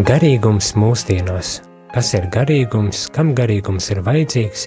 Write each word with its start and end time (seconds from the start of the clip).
Garīgums 0.00 0.70
mūsdienās. 0.80 1.48
Kas 1.92 2.14
ir 2.16 2.24
garīgums, 2.32 3.02
kam 3.12 3.34
garīgums 3.36 3.90
ir 3.92 3.98
vajadzīgs, 4.06 4.62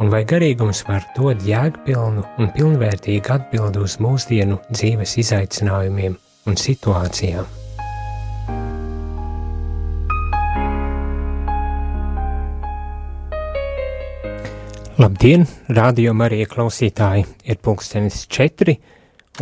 un 0.00 0.08
vai 0.08 0.22
garīgums 0.24 0.80
var 0.88 1.04
dot 1.18 1.42
jēgpilnu 1.44 2.22
un 2.40 2.48
pilnvērtīgu 2.54 3.34
atbildi 3.34 3.82
uz 3.84 3.98
mūsdienu 4.00 4.56
dzīves 4.70 5.18
izaicinājumiem 5.20 6.16
un 6.48 6.56
situācijām? 6.56 7.44
Labdien, 14.96 15.48
rādījumā 15.68 16.32
arī 16.32 16.46
klausītāji! 16.48 17.28
Ir 17.44 17.60
pulkstenis 17.60 18.22
četri, 18.32 18.78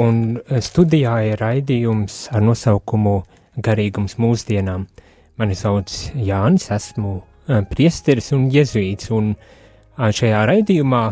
un 0.03 0.41
studijā 0.59 1.21
ir 1.31 1.45
raidījums 1.47 2.25
ar 2.35 2.43
nosaukumu 2.43 3.21
Garīgums 3.63 4.19
mūsdienām. 4.19 4.89
Mani 5.39 5.55
sauc 5.55 5.93
Jānis, 6.19 6.69
esmu 6.75 7.21
priesteris 7.71 8.33
un 8.37 8.49
jezuīts, 8.53 9.13
un 9.15 9.35
šajā 9.97 10.41
raidījumā 10.51 11.03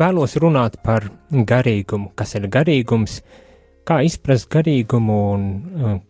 vēlos 0.00 0.36
runāt 0.40 0.78
par 0.84 1.08
garīgumu, 1.30 2.12
kas 2.14 2.36
ir 2.38 2.46
garīgums, 2.52 3.20
kā 3.84 4.00
izprast 4.06 4.48
garīgumu 4.52 5.18
un 5.34 6.00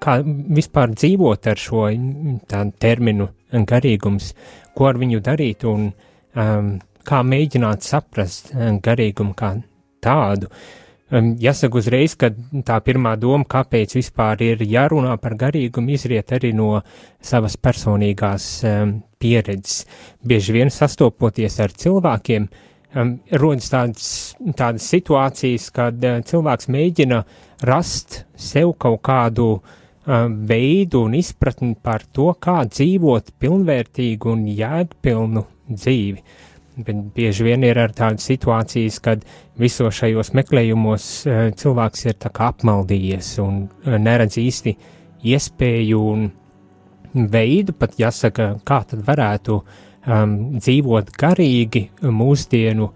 kā 0.00 0.18
vispār 0.24 0.94
dzīvot 0.94 1.50
ar 1.52 1.60
šo 1.60 1.86
terminu 2.80 3.28
garīgums, 3.52 4.32
ko 4.74 4.88
ar 4.88 5.00
viņu 5.00 5.22
darīt 5.24 5.66
un 5.68 5.90
kā 7.08 7.22
mēģināt 7.24 7.86
saprast 7.86 8.52
um, 8.52 8.78
garīgumu 8.84 9.34
kā 9.38 9.54
tādu. 10.04 10.50
Um, 11.08 11.30
jāsaka 11.40 11.78
uzreiz, 11.80 12.12
ka 12.20 12.28
tā 12.68 12.74
pirmā 12.84 13.14
doma, 13.16 13.46
kāpēc 13.48 13.94
vispār 13.96 14.42
ir 14.44 14.60
jārunā 14.68 15.14
par 15.22 15.38
garīgumu, 15.40 15.94
izriet 15.96 16.34
arī 16.36 16.50
no 16.52 16.82
savas 17.24 17.56
personīgās 17.56 18.48
um, 18.68 18.92
pieredzes. 19.16 19.86
Bieži 20.20 20.52
vien 20.58 20.68
sastopoties 20.68 21.56
ar 21.64 21.72
cilvēkiem, 21.72 22.48
um, 22.92 23.14
rodas 23.40 23.70
tādas, 23.72 24.10
tādas 24.58 24.90
situācijas, 24.92 25.70
kad 25.72 26.04
uh, 26.04 26.18
cilvēks 26.28 26.68
mēģina 26.76 27.22
rast 27.70 28.26
sev 28.36 28.74
kaut 28.76 29.00
kādu 29.08 29.48
uh, 29.56 30.28
veidu 30.28 31.06
un 31.08 31.16
izpratni 31.16 31.72
par 31.72 32.04
to, 32.04 32.34
kā 32.36 32.58
dzīvot 32.68 33.32
pilnvērtīgu 33.40 34.36
un 34.36 34.44
jēgpilnu 34.60 35.46
dzīvi. 35.72 36.20
Bet 36.78 36.98
bieži 37.14 37.42
vien 37.42 37.64
ir 37.66 37.78
ar 37.82 37.90
tādas 37.90 38.28
situācijas, 38.28 39.00
kad 39.02 39.24
visos 39.58 39.96
šajos 39.98 40.30
meklējumos 40.38 41.06
eh, 41.26 41.40
cilvēks 41.58 42.04
ir 42.06 42.18
tā 42.22 42.30
kā 42.34 42.52
apmaldījies 42.52 43.32
un 43.42 43.64
eh, 43.66 43.96
neredz 43.98 44.38
īsti 44.38 44.74
iespēju 45.26 46.02
un 46.12 46.28
veidu, 47.32 47.74
pat 47.74 47.96
jāsaka, 47.98 48.52
kā 48.68 48.82
tad 48.86 49.02
varētu 49.06 49.56
um, 49.58 50.34
dzīvot 50.60 51.10
garīgi 51.18 51.88
mūsdienu 52.04 52.90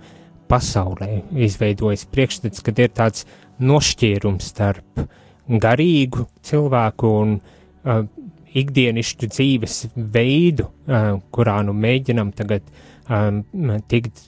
pasaulē. 0.53 1.23
Izveidojas 1.33 2.05
priekšstats, 2.13 2.63
kad 2.63 2.79
ir 2.79 2.93
tāds 2.95 3.27
nošķīrums 3.63 4.53
starp 4.53 5.03
garīgu 5.49 6.29
cilvēku 6.45 7.13
un 7.25 7.35
uh, 7.41 8.05
ikdienišķu 8.53 9.33
dzīves 9.33 9.79
veidu, 9.97 10.69
uh, 10.69 11.17
kurā 11.35 11.59
nu 11.67 11.75
mēģinam 11.75 12.31
tagad 12.37 12.69
um, 12.69 12.92
tikt 13.91 14.23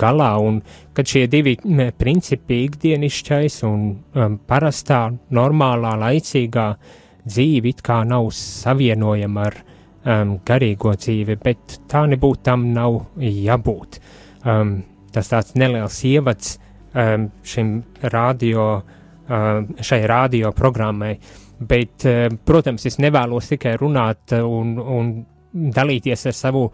galā, 0.00 0.30
un 0.42 0.60
kad 0.96 1.08
šie 1.08 1.26
divi 1.32 1.56
principi, 1.98 2.62
ikdienišķais 2.66 3.60
un 3.68 3.84
um, 3.92 4.38
parastā, 4.48 5.04
normālā, 5.32 5.94
laicīgā 6.02 6.66
dzīve 7.24 7.72
it 7.72 7.84
kā 7.86 8.02
nav 8.08 8.28
savienojama 8.36 9.46
ar 9.48 9.60
um, 9.62 10.34
garīgo 10.44 10.96
dzīvi, 10.98 11.38
bet 11.42 11.78
tā 11.90 12.04
nebūtu 12.10 12.44
tam 12.50 12.68
nav 12.74 12.98
jābūt. 13.22 14.00
Um, 14.44 14.82
tas 15.14 15.30
tāds 15.30 15.54
neliels 15.60 16.02
ievads 16.08 16.56
um, 16.92 17.30
šim 17.46 17.78
radio, 18.12 18.74
um, 19.28 19.72
šai 19.80 20.02
radio 20.10 20.52
programmai. 20.56 21.14
Uh, 21.16 21.38
Bet, 21.62 22.06
protams, 22.46 22.86
es 22.88 22.98
nevēlos 23.02 23.50
tikai 23.52 23.76
runāt 23.80 24.34
un, 24.42 24.74
un 24.80 25.12
dalīties 25.52 26.26
ar 26.30 26.36
savu 26.36 26.64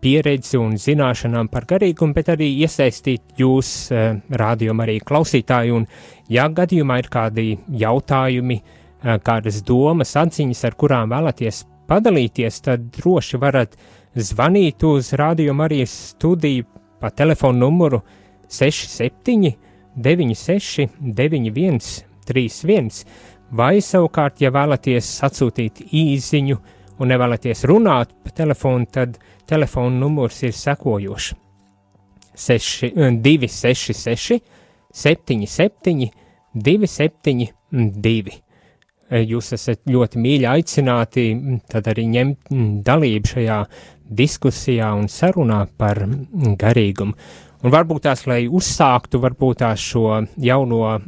pieredzi 0.00 0.58
un 0.58 0.74
zināšanām 0.80 1.48
par 1.52 1.66
garīgumu, 1.68 2.14
bet 2.16 2.32
arī 2.32 2.48
iesaistīt 2.64 3.40
jūs, 3.40 3.92
eh, 3.92 4.20
rādījumā, 4.30 4.86
arī 4.86 4.98
klausītāji. 5.00 5.74
Un, 5.76 5.86
ja 6.28 6.48
gadījumā 6.48 6.98
ir 6.98 7.08
kādi 7.12 7.58
jautājumi, 7.68 8.60
kādas 9.00 9.62
domas, 9.64 10.12
atziņas, 10.20 10.64
ar 10.68 10.74
kurām 10.76 11.08
vēlaties 11.08 11.64
padalīties, 11.88 12.60
tad 12.66 12.90
droši 12.92 13.40
varat 13.40 13.76
zvanīt 14.14 14.84
uz 14.84 15.12
rādījumu 15.16 15.64
arī 15.64 15.80
studiju 15.88 16.66
pa 17.00 17.10
telefonu 17.10 17.64
numuru 17.64 18.02
67 18.48 19.54
96 19.96 20.88
91 21.00 21.80
31 22.26 23.04
vai 23.50 23.80
savukārt, 23.82 24.40
ja 24.44 24.52
vēlaties 24.54 25.08
atsūtīt 25.26 25.86
īsiņu 25.90 26.58
un 27.00 27.10
nevēlaties 27.10 27.64
runāt 27.68 28.12
pa 28.24 28.34
telefonu, 28.42 28.88
tad 28.92 29.16
telefona 29.48 30.02
numurs 30.02 30.42
ir 30.46 30.56
sekojošs 30.56 31.32
266, 32.40 34.40
77, 34.92 36.10
272. 36.54 38.40
Jūs 39.10 39.48
esat 39.56 39.80
ļoti 39.90 40.20
mīļi 40.22 40.46
aicināti 40.46 41.24
tad 41.70 41.88
arī 41.90 42.04
ņemt 42.12 42.52
dalību 42.86 43.32
šajā 43.32 43.56
diskusijā 44.20 44.92
un 44.94 45.08
sarunā 45.10 45.64
par 45.78 46.04
garīgumu. 46.58 47.16
Un 47.60 47.74
varbūt 47.74 48.06
tās, 48.06 48.22
lai 48.30 48.44
uzsāktu 48.48 49.18
varbūt 49.20 49.58
tās 49.60 49.82
šo 49.84 50.22
jauno 50.40 50.78
uh, 50.86 51.00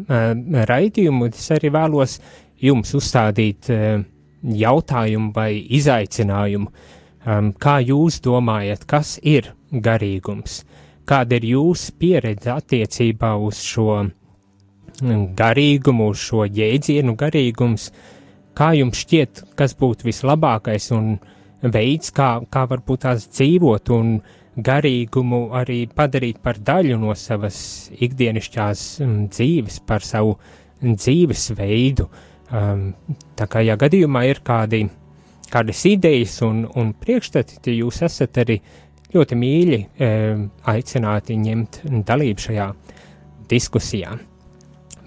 raidījumu, 0.68 1.30
es 1.30 1.46
arī 1.54 1.70
vēlos 1.72 2.18
jums 2.60 2.92
uzstādīt 2.98 3.70
uh, 3.72 4.02
jautājumu 4.42 5.32
vai 5.34 5.52
izaicinājumu. 5.78 6.70
Um, 7.22 7.52
kā 7.54 7.78
jūs 7.84 8.20
domājat, 8.24 8.84
kas 8.90 9.16
ir 9.22 9.52
garīgums? 9.70 10.62
Kāda 11.06 11.38
ir 11.38 11.46
jūsu 11.52 11.94
pieredze 11.98 12.50
attiecībā 12.54 13.34
uz 13.38 13.62
šo 13.62 14.08
garīgumu, 15.38 16.10
uz 16.12 16.22
šo 16.22 16.46
jēdzienu 16.46 17.14
garīgums? 17.18 17.90
Kā 18.58 18.72
jums 18.76 19.00
šķiet, 19.04 19.46
kas 19.56 19.74
būtu 19.78 20.10
vislabākais 20.10 20.90
un 20.92 21.16
veids, 21.62 22.10
kā, 22.14 22.42
kā 22.50 22.66
varbūt 22.68 23.06
tās 23.06 23.30
dzīvot 23.30 23.90
un 23.94 24.16
uh, 24.18 24.38
garīgumu 24.56 25.46
arī 25.56 25.86
padarīt 25.88 26.42
par 26.44 26.58
daļu 26.60 26.98
no 27.00 27.14
savas 27.16 27.90
ikdienišķās 27.92 28.82
um, 29.04 29.14
dzīves, 29.32 29.80
par 29.86 30.04
savu 30.04 30.36
dzīvesveidu. 30.82 32.08
Um, 32.52 32.90
tā 33.32 33.46
kā, 33.48 33.62
ja 33.64 33.78
gadījumā 33.80 34.26
ir 34.28 34.42
kādi, 34.44 34.82
kādas 35.48 35.86
idejas 35.88 36.34
un, 36.44 36.66
un 36.76 36.90
priekšstati, 37.00 37.62
tad 37.64 37.70
jūs 37.72 38.02
esat 38.04 38.42
arī 38.42 38.58
ļoti 39.14 39.38
mīļi 39.40 39.78
um, 39.80 40.42
aicināti 40.68 41.38
ņemt 41.40 41.78
dalību 42.08 42.44
šajā 42.44 42.66
diskusijā. 43.48 44.12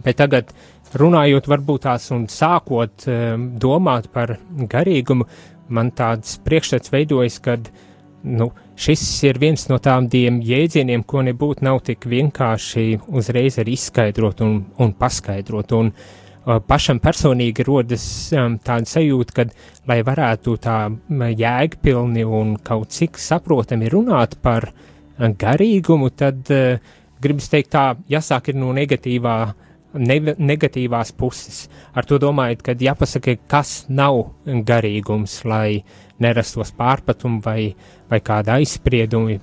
Bet 0.01 0.17
tagad, 0.23 0.49
runājot 0.97 1.51
varbūt 1.51 1.85
tās 1.85 2.09
un 2.17 2.25
sākot 2.33 3.05
um, 3.13 3.45
domāt 3.61 4.09
par 4.13 4.39
garīgumu, 4.73 5.29
man 5.69 5.93
tāds 5.93 6.39
priekšstats 6.41 6.93
veidojas, 6.97 7.37
kad 7.45 7.69
nu, 8.25 8.49
šis 8.73 9.05
ir 9.29 9.37
viens 9.37 9.69
no 9.69 9.77
tādiem 9.77 10.41
jēdzieniem, 10.41 11.05
ko 11.05 11.21
nebūtu 11.29 11.69
nav 11.69 11.83
tik 11.85 12.09
vienkārši 12.09 13.03
uzreiz 13.05 13.61
arī 13.61 13.77
izskaidrot 13.77 14.41
un, 14.41 14.63
un 14.81 14.97
paskaidrot. 14.97 15.77
Un, 15.77 15.93
uh, 15.93 16.21
pašam 16.45 16.99
personīgi 17.01 17.65
rodas 17.65 18.05
um, 18.37 18.57
tāda 18.61 18.89
sajūta, 18.89 19.35
ka, 19.35 19.45
lai 19.89 19.99
varētu 20.05 20.55
tā 20.61 20.77
jēgpilni 21.09 22.25
un 22.25 22.55
kaut 22.65 22.93
cik 22.93 23.19
saprotami 23.21 23.89
runāt 23.91 24.37
par 24.45 24.69
garīgumu, 25.17 26.11
tad 26.13 26.45
uh, 26.53 26.77
gribas 27.21 27.49
teikt 27.49 27.73
tā, 27.73 27.85
jāsāk 28.11 28.51
ir 28.51 28.59
no 28.61 28.71
negatīvā 28.77 29.35
ne, 30.05 30.19
negatīvās 30.37 31.15
puses. 31.17 31.65
Ar 31.97 32.05
to 32.05 32.19
domājot, 32.21 32.61
ka 32.65 32.77
jāpasaka, 32.77 33.37
kas 33.49 33.85
nav 33.89 34.27
garīgums, 34.45 35.41
lai 35.49 35.81
nerastos 36.21 36.71
pārpratumi 36.77 37.41
vai, 37.43 37.61
vai 38.11 38.21
kāda 38.23 38.59
aizspriedumi 38.59 39.39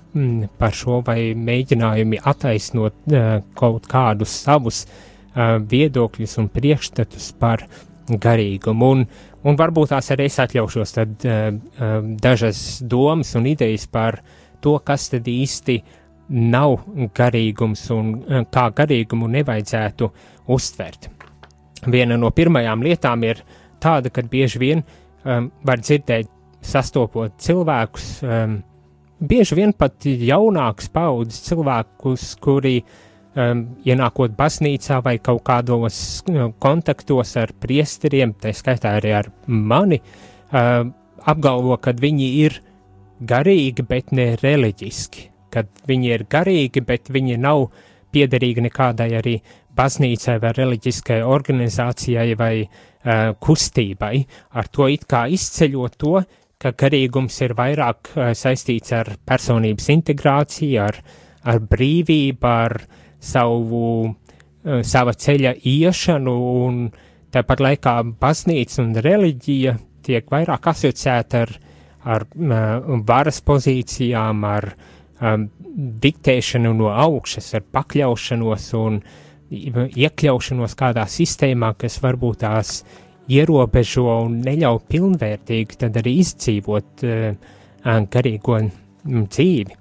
par 0.60 0.76
šo 0.76 1.02
vai 1.04 1.32
mēģinājumi 1.34 2.22
attaisnot 2.30 3.10
uh, 3.10 3.40
kaut 3.58 3.90
kādus 3.90 4.38
savus 4.46 4.86
uh, 4.86 5.08
viedokļus 5.34 6.38
un 6.42 6.48
priekšstatus 6.52 7.30
par 7.40 7.64
garīgumu. 8.08 8.90
Un, 8.92 9.04
un 9.48 9.58
varbūt 9.58 9.92
tās 9.94 10.12
arī 10.12 10.28
es 10.28 10.38
atļaušos 10.42 10.94
tad 10.98 11.26
uh, 11.26 11.48
uh, 11.52 11.98
dažas 12.22 12.82
domas 12.84 13.34
un 13.38 13.48
idejas 13.48 13.86
par 13.88 14.20
to, 14.62 14.76
kas 14.84 15.08
tad 15.14 15.28
īsti 15.28 15.78
nav 16.52 16.78
garīgums 17.16 17.86
un 17.94 18.14
uh, 18.18 18.44
kā 18.52 18.68
garīgumu 18.76 19.30
nevajadzētu 19.38 20.10
uztvert. 20.52 21.08
Viena 21.90 22.18
no 22.18 22.30
pirmajām 22.30 22.84
lietām 22.84 23.24
ir 23.26 23.40
tāda, 23.82 24.12
ka 24.14 24.22
bieži 24.30 24.60
vien 24.62 24.84
uh, 24.84 24.98
um, 25.24 25.48
var 25.66 25.82
dzirdēt, 25.82 26.30
sastopot 26.62 27.34
cilvēkus, 27.42 28.10
um, 28.22 28.58
bieži 29.22 29.58
vien 29.58 29.72
pat 29.74 30.06
jaunāks 30.06 30.90
paudzes 30.94 31.42
cilvēkus, 31.48 32.28
kuri 32.42 32.76
um, 33.36 33.62
ienākot 33.86 34.34
baznīcā 34.38 35.00
vai 35.04 35.16
kaut 35.24 35.42
kādos 35.46 35.98
uh, 36.28 36.50
kontaktos 36.62 37.36
ar 37.40 37.54
priesteriem, 37.60 38.34
tā 38.40 38.54
skaitā 38.56 38.96
arī 38.98 39.14
ar 39.22 39.30
mani, 39.46 40.00
um, 40.52 40.92
apgalvo, 41.28 41.78
ka 41.82 41.94
viņi 41.96 42.28
ir 42.42 42.58
garīgi, 43.22 43.86
bet 43.86 44.12
ne 44.16 44.32
reliģiski, 44.40 45.28
kad 45.52 45.70
viņi 45.88 46.14
ir 46.16 46.26
garīgi, 46.30 46.84
bet 46.86 47.10
viņi 47.12 47.38
nav 47.40 47.68
piederīgi 48.12 48.64
nekādai 48.66 49.12
arī 49.16 49.36
baznīcai 49.76 50.36
vai 50.42 50.52
reliģiskai 50.56 51.22
organizācijai 51.24 52.36
vai 52.38 52.54
uh, 52.62 53.32
kustībai, 53.40 54.14
ar 54.58 54.68
to 54.68 54.88
it 54.92 55.06
kā 55.08 55.24
izceļot 55.32 55.98
to, 56.00 56.16
ka 56.62 56.74
garīgums 56.78 57.40
ir 57.42 57.56
vairāk 57.58 58.12
uh, 58.14 58.32
saistīts 58.38 58.92
ar 58.94 59.14
personības 59.26 59.88
integrāciju, 59.94 60.82
ar, 60.84 61.00
ar 61.48 61.62
brīvību, 61.72 62.50
ar 62.50 62.76
savu, 63.22 63.86
uh, 64.08 64.82
sava 64.86 65.14
ceļa 65.14 65.54
iešanu, 65.68 66.36
un 66.66 66.84
tāpat 67.32 67.62
laikā 67.64 67.96
baznīca 68.20 68.82
un 68.82 68.94
reliģija 69.04 69.76
tiek 70.06 70.30
vairāk 70.32 70.68
asociēta 70.72 71.44
ar, 71.46 71.54
ar 72.04 72.26
uh, 72.26 72.98
varas 73.08 73.40
pozīcijām, 73.46 74.44
ar 74.48 74.72
um, 74.74 75.46
diktēšanu 76.02 76.74
no 76.76 76.90
augšas, 76.92 77.52
ar 77.58 77.64
pakļaušanos 77.72 78.68
un 78.80 79.00
iekļaušanos 79.52 80.76
kādā 80.76 81.04
sistēmā, 81.12 81.74
kas 81.80 81.98
varbūt 82.02 82.42
tās 82.44 82.78
ierobežo 83.32 84.06
un 84.24 84.40
neļauj 84.44 84.80
pilnvērtīgi 84.90 85.78
tad 85.84 85.98
arī 86.00 86.16
izdzīvot 86.22 87.04
uh, 87.06 87.58
garīgo 87.84 88.58
dzīvi. 89.04 89.78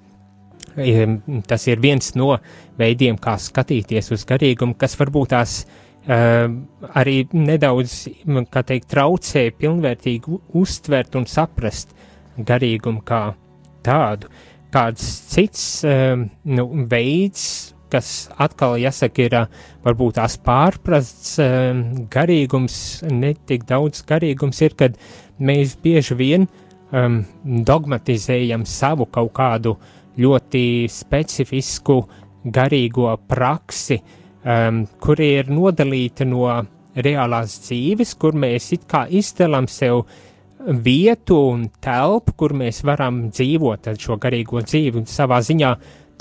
Tas 1.48 1.68
ir 1.68 1.82
viens 1.84 2.14
no 2.16 2.38
veidiem, 2.82 3.20
kā 3.22 3.38
skatīties 3.40 4.12
uz 4.16 4.26
garīgumu, 4.28 4.76
kas 4.80 4.98
varbūt 5.00 5.34
tās 5.36 5.58
uh, 5.64 6.48
arī 6.98 7.18
nedaudz, 7.34 8.06
kā 8.52 8.66
teikt, 8.68 8.90
traucē 8.94 9.48
pilnvērtīgi 9.58 10.40
uztvert 10.62 11.20
un 11.20 11.28
saprast 11.30 11.94
garīgumu 12.38 13.04
kā 13.06 13.28
tādu. 13.86 14.32
Kāds 14.72 15.06
cits 15.32 15.66
uh, 15.86 16.18
nu, 16.48 16.68
veids, 16.90 17.74
kas 17.92 18.32
atkal 18.40 18.78
jāsaka 18.80 19.26
ir 19.26 19.38
varbūt 19.84 20.18
tās 20.20 20.38
pārprasts 20.42 21.36
garīgums, 22.12 22.76
netik 23.12 23.66
daudz 23.70 24.04
garīgums 24.08 24.62
ir, 24.64 24.76
kad 24.80 25.00
mēs 25.42 25.76
bieži 25.84 26.18
vien 26.20 26.48
um, 26.48 27.22
dogmatizējam 27.44 28.66
savu 28.70 29.08
kaut 29.12 29.34
kādu 29.38 29.76
ļoti 30.22 30.64
specifisku 30.92 32.02
garīgo 32.44 33.14
praksi, 33.30 34.00
um, 34.44 34.84
kur 35.02 35.22
ir 35.22 35.52
nodalīta 35.52 36.26
no 36.28 36.48
reālās 36.96 37.60
dzīves, 37.68 38.16
kur 38.20 38.36
mēs 38.36 38.72
it 38.76 38.86
kā 38.90 39.06
izdelam 39.10 39.68
sev 39.72 40.06
vietu 40.62 41.38
un 41.50 41.66
telpu, 41.82 42.36
kur 42.38 42.54
mēs 42.58 42.84
varam 42.86 43.28
dzīvot 43.32 43.94
šo 44.00 44.18
garīgo 44.22 44.62
dzīvi. 44.66 45.02
Un 45.02 45.10
savā 45.10 45.42
ziņā 45.46 45.72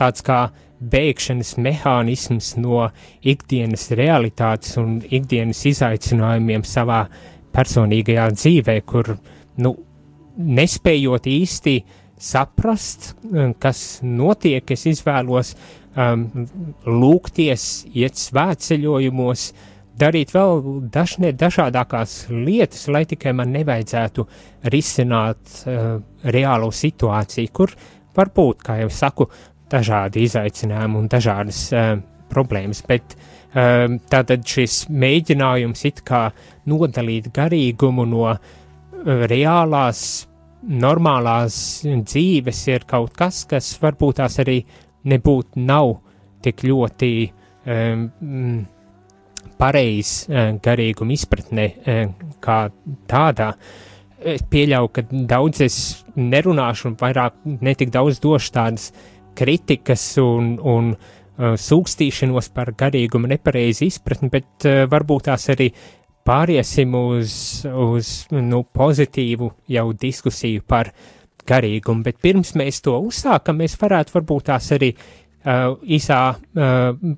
tāds 0.00 0.24
kā 0.24 0.46
bēgšanas 0.80 1.56
mehānisms 1.60 2.54
no 2.60 2.86
ikdienas 3.20 3.90
realitātes 3.98 4.78
un 4.80 5.00
ikdienas 5.04 5.60
izaicinājumiem 5.68 6.64
savā 6.64 7.02
personīgajā 7.52 8.28
dzīvē, 8.36 8.76
kur, 8.88 9.16
nu, 9.60 9.74
nespējot 10.40 11.26
īsti 11.28 11.74
saprast, 12.20 13.14
um, 13.28 13.52
kas 13.60 14.00
notiek, 14.04 14.64
es 14.72 14.86
izvēlos 14.88 15.54
um, 15.96 16.26
lūgties, 16.86 17.66
iet 17.96 18.18
svētceļojumos, 18.20 19.46
darīt 20.00 20.32
vēl 20.34 20.62
dažne 20.92 21.32
dažādākās 21.36 22.26
lietas, 22.32 22.86
lai 22.88 23.04
tikai 23.08 23.34
man 23.36 23.52
nevajadzētu 23.54 24.26
risināt 24.72 25.56
uh, 25.64 25.98
reālo 26.24 26.70
situāciju, 26.74 27.52
kur 27.52 27.74
varbūt, 28.16 28.64
kā 28.66 28.80
jau 28.82 28.92
saku, 28.92 29.28
dažādi 29.70 30.24
izaicinājumi 30.26 30.98
un 30.98 31.10
dažādas 31.10 31.66
uh, 31.74 31.92
problēmas, 32.30 32.82
bet 32.88 33.14
uh, 33.16 33.86
tātad 34.10 34.46
šis 34.46 34.86
mēģinājums 34.90 35.86
it 35.90 36.02
kā 36.06 36.28
nodalīt 36.70 37.30
garīgumu 37.34 38.06
no 38.08 38.26
uh, 38.32 38.40
reālās, 39.04 40.04
normālās 40.60 41.56
dzīves 41.84 42.66
ir 42.68 42.84
kaut 42.88 43.14
kas, 43.16 43.44
kas 43.48 43.72
varbūt 43.80 44.20
tās 44.20 44.38
arī 44.42 44.60
nebūtu 45.08 45.62
nav 45.64 45.94
tik 46.44 46.64
ļoti 46.66 47.12
um, 47.28 48.66
pareizs 49.60 50.26
uh, 50.28 50.50
garīguma 50.62 51.16
izpratne 51.16 51.70
uh, 51.70 52.02
kā 52.42 52.58
tādā. 53.10 53.52
Es 54.20 54.42
pieļauju, 54.52 54.92
ka 54.92 55.06
daudz 55.10 55.62
es 55.64 55.78
nerunāšu 56.16 56.90
un 56.90 57.00
vairāk 57.00 57.38
netik 57.64 57.92
daudz 57.94 58.20
došu 58.20 58.52
tādas 58.52 58.90
uh, 58.90 59.06
kritikas 59.40 60.02
un, 60.20 60.54
un 60.60 60.92
uh, 60.92 61.54
sūkstīšanos 61.58 62.50
par 62.54 62.74
garīgumu 62.78 63.30
nepareizi 63.30 63.88
izpratni, 63.90 64.30
bet 64.32 64.68
uh, 64.68 64.84
varbūt 64.90 65.28
tās 65.30 65.48
arī 65.54 65.70
pāriesim 66.26 66.94
uz, 66.98 67.32
uz 67.64 68.12
nu, 68.36 68.62
pozitīvu 68.76 69.50
jau 69.72 69.86
diskusiju 69.96 70.66
par 70.68 70.92
garīgumu, 71.48 72.04
bet 72.06 72.20
pirms 72.22 72.54
mēs 72.58 72.80
to 72.84 72.96
uzsākam, 73.06 73.60
mēs 73.62 73.76
varētu 73.80 74.16
varbūt 74.18 74.48
tās 74.50 74.70
arī 74.76 74.92
uh, 74.94 75.76
īsā, 75.82 76.22
uh, 76.36 77.14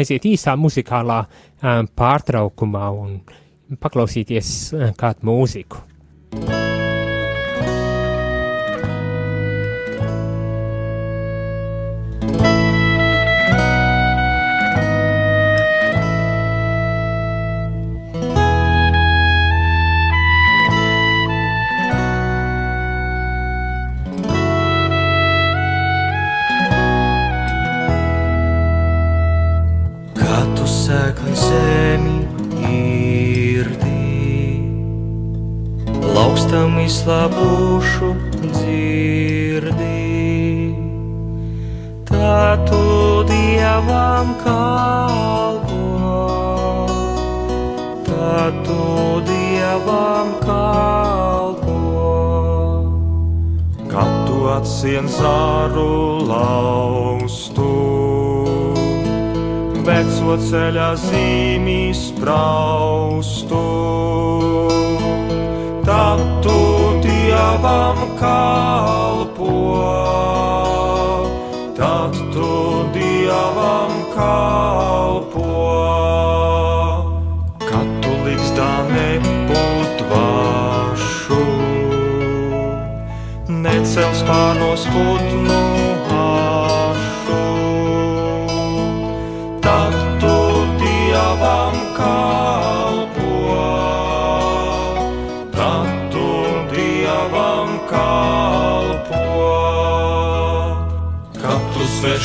aiziet 0.00 0.28
īsā 0.30 0.56
muzikālā 0.60 1.22
uh, 1.24 1.80
pārtraukumā 1.96 2.90
un 2.98 3.16
paklausīties 3.80 4.52
uh, 4.74 4.92
kādu 4.98 5.30
mūziku. 5.30 5.82
izslāpušu 6.34 6.63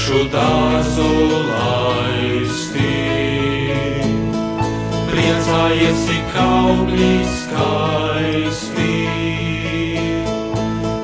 priekšu 0.09 0.25
dārzu 0.33 1.09
laistī. 1.45 2.93
Priecājies, 5.09 6.01
ik 6.17 6.37
augļi 6.41 7.13
skaisti. 7.29 8.95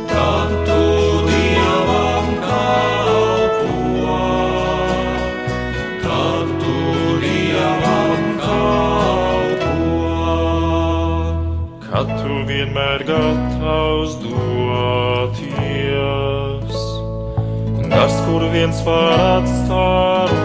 Tad 0.10 0.50
tu 0.66 0.82
dievam 1.30 2.32
kalpo, 2.48 3.74
tad 6.02 6.48
tu 6.64 6.78
dievam 7.22 8.24
kalpo. 8.42 9.76
Kad 11.86 12.08
tu 12.24 12.42
vienmēr 12.50 13.06
gatavo. 13.06 13.55
Kur 18.36 18.50
viens 18.52 18.82
var 18.84 19.14
atstāroties, 19.38 20.45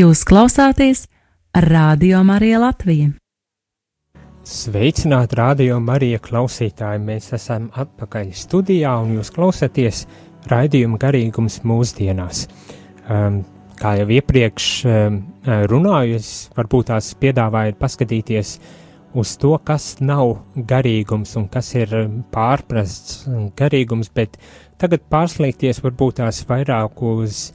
Jūs 0.00 0.20
klausāties 0.24 1.00
Radio 1.66 2.20
Marija 2.24 2.60
Latvija. 2.62 3.10
Sveicināti 4.46 5.36
radio 5.36 5.80
Marija 5.82 6.20
klausītāji! 6.22 7.00
Mēs 7.04 7.26
esam 7.36 7.66
atpakaļ 7.82 8.30
studijā 8.38 8.94
un 9.02 9.16
jūs 9.18 9.32
klausāties 9.34 10.04
raidījuma 10.48 11.00
garīgums 11.02 11.58
mūsdienās. 11.68 12.44
Um, 13.10 13.42
kā 13.82 13.96
jau 13.98 14.06
iepriekš 14.14 14.68
um, 14.88 15.18
runāju, 15.72 16.20
es 16.22 16.30
varbūt 16.56 16.92
tās 16.92 17.10
piedāvāju 17.20 17.76
paskatīties 17.82 18.54
uz 19.20 19.34
to, 19.42 19.52
kas 19.66 19.96
nav 20.00 20.38
garīgums 20.70 21.34
un 21.40 21.50
kas 21.52 21.74
ir 21.76 21.92
um, 21.98 22.22
pārprasts 22.32 23.26
garīgums, 23.58 24.14
bet 24.14 24.38
tagad 24.80 25.04
pārslēgties 25.12 25.82
varbūt 25.84 26.22
tās 26.22 26.40
vairāk 26.48 27.04
uz 27.10 27.50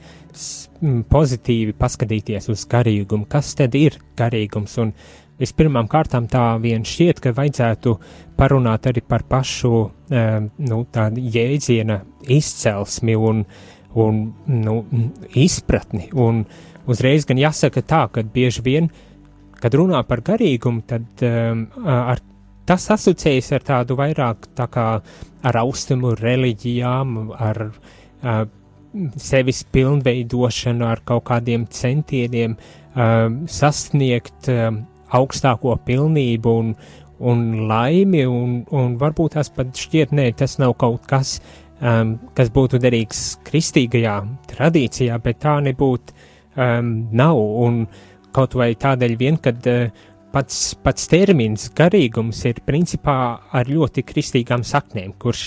pozitīvi 1.10 1.74
paskatīties 1.78 2.50
uz 2.52 2.66
garīgumu. 2.70 3.28
Kas 3.30 3.54
tad 3.58 3.76
ir 3.78 3.98
garīgums? 4.18 4.76
Un 4.82 4.92
vispirmām 5.40 5.88
kārtām 5.90 6.28
tā 6.30 6.44
vien 6.62 6.84
šķiet, 6.86 7.20
ka 7.22 7.34
vajadzētu 7.36 7.94
parunāt 8.38 8.88
arī 8.90 9.02
par 9.04 9.26
pašu 9.28 9.72
um, 9.76 10.50
nu, 10.58 10.82
tādu 10.92 11.24
jēdziena 11.34 12.00
izcelsmi 12.36 13.16
un, 13.16 13.42
un 13.96 14.22
nu, 14.52 14.78
izpratni. 15.34 16.08
Un 16.12 16.44
uzreiz 16.88 17.28
gan 17.28 17.40
jāsaka 17.40 17.84
tā, 17.84 18.06
ka 18.12 18.24
bieži 18.24 18.64
vien, 18.64 18.90
kad 19.60 19.76
runā 19.76 20.02
par 20.08 20.24
garīgumu, 20.24 20.84
tad 20.88 21.26
um, 21.26 21.66
ar 21.84 22.22
tas 22.66 22.88
asociējas 22.96 23.52
ar 23.56 23.66
tādu 23.66 23.96
vairāk 23.98 24.48
tā 24.58 24.66
kā 24.72 24.86
ar 25.46 25.58
austrumu 25.62 26.16
reliģijām, 26.18 27.18
ar 27.36 27.68
uh, 27.68 28.46
sevis 29.20 29.62
pilnveidošanu, 29.74 30.86
ar 30.86 31.02
kaut 31.06 31.26
kādiem 31.30 31.66
centieniem 31.72 32.56
um, 32.56 33.42
sasniegt 33.50 34.48
um, 34.52 34.82
augstāko 35.16 35.76
pilnību 35.86 36.54
un, 36.62 36.72
un 37.20 37.44
laimi, 37.70 38.24
un, 38.28 38.58
un 38.74 38.96
varbūt 39.00 39.36
tas 39.36 39.52
pat 39.52 39.76
šķiet, 39.76 40.14
nē, 40.16 40.30
tas 40.40 40.58
nav 40.62 40.76
kaut 40.80 41.06
kas, 41.10 41.38
um, 41.80 42.16
kas 42.36 42.52
būtu 42.54 42.80
derīgs 42.82 43.24
kristīgajā 43.46 44.18
tradīcijā, 44.52 45.20
bet 45.24 45.40
tā 45.44 45.58
nebūtu 45.64 46.16
um, 46.56 46.92
nav, 47.16 47.40
un 47.66 47.84
kaut 48.36 48.56
vai 48.58 48.74
tādēļ 48.76 49.16
vien, 49.20 49.40
kad 49.40 49.70
uh, 49.72 49.88
pats, 50.36 50.74
pats 50.84 51.08
termins 51.08 51.70
garīgums 51.76 52.42
ir 52.48 52.60
principā 52.66 53.16
ar 53.56 53.70
ļoti 53.70 54.04
kristīgām 54.04 54.64
saknēm, 54.66 55.14
kurš 55.20 55.44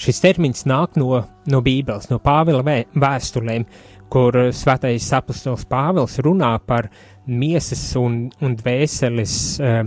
šis 0.00 0.22
termins 0.24 0.64
nāk 0.68 0.96
no, 1.00 1.20
no 1.52 1.60
Bībeles, 1.64 2.08
no 2.08 2.20
Pāvila 2.22 2.64
vē, 2.64 2.78
vēstulēm, 2.96 3.66
kur 4.12 4.38
uh, 4.40 4.48
svētais 4.56 5.10
apustulis 5.18 5.66
Pāvils 5.68 6.16
runā 6.24 6.54
par 6.64 6.88
miesas 7.28 7.84
un, 8.00 8.24
un 8.40 8.56
dvēseles 8.56 9.36
uh, 9.60 9.84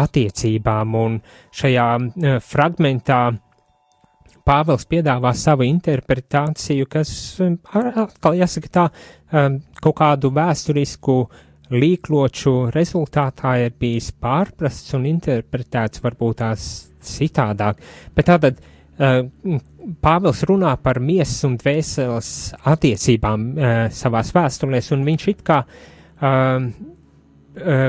attiecībām, 0.00 0.96
un 1.00 1.20
šajā 1.56 1.90
uh, 1.98 2.40
fragmentā 2.46 3.22
Pāvils 4.46 4.86
piedāvā 4.90 5.34
savu 5.36 5.66
interpretāciju, 5.66 6.86
kas 6.90 7.12
ar- 7.42 7.92
atkal 8.06 8.38
jāsaka 8.38 8.70
tā, 8.72 8.88
um, 9.34 9.60
kaut 9.82 9.98
kādu 9.98 10.30
vēsturisku 10.34 11.22
līkloču 11.70 12.54
rezultātā 12.74 13.56
ir 13.64 13.74
bijis 13.78 14.10
pārprasts 14.20 14.94
un 14.98 15.06
interpretēts 15.10 16.02
varbūt 16.04 16.40
tās 16.42 16.68
citādāk. 17.06 17.80
Bet 18.14 18.30
tātad 18.30 18.60
uh, 18.60 19.60
Pāvils 20.04 20.42
runā 20.44 20.74
par 20.82 20.98
miesas 21.00 21.46
un 21.48 21.54
dvēseles 21.60 22.30
attiecībām 22.68 23.46
uh, 23.50 23.68
savās 23.94 24.34
vēstulēs, 24.36 24.90
un 24.92 25.06
viņš 25.06 25.28
it 25.32 25.44
kā 25.46 25.62
um, 25.64 26.66
uh, 27.56 27.86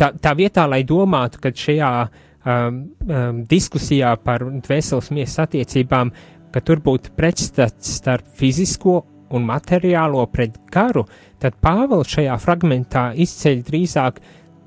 tā, 0.00 0.12
tā 0.22 0.32
vietā, 0.38 0.64
lai 0.70 0.80
domātu, 0.88 1.42
ka 1.42 1.52
šajā 1.52 1.90
um, 2.06 2.80
um, 3.04 3.42
diskusijā 3.50 4.14
par 4.24 4.46
dvēseles 4.46 5.12
miesas 5.12 5.44
attiecībām, 5.44 6.14
ka 6.54 6.64
tur 6.64 6.80
būtu 6.80 7.12
pretstats 7.18 7.98
starp 7.98 8.28
fizisko 8.38 9.02
un 9.36 9.44
materiālo 9.44 10.24
pret 10.32 10.56
garu, 10.72 11.04
tad 11.42 11.56
Pāvils 11.62 12.12
šajā 12.16 12.36
fragmentā 12.40 13.10
izceļ 13.22 13.62
drīzāk 13.66 14.20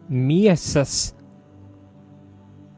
miesas 0.09 0.95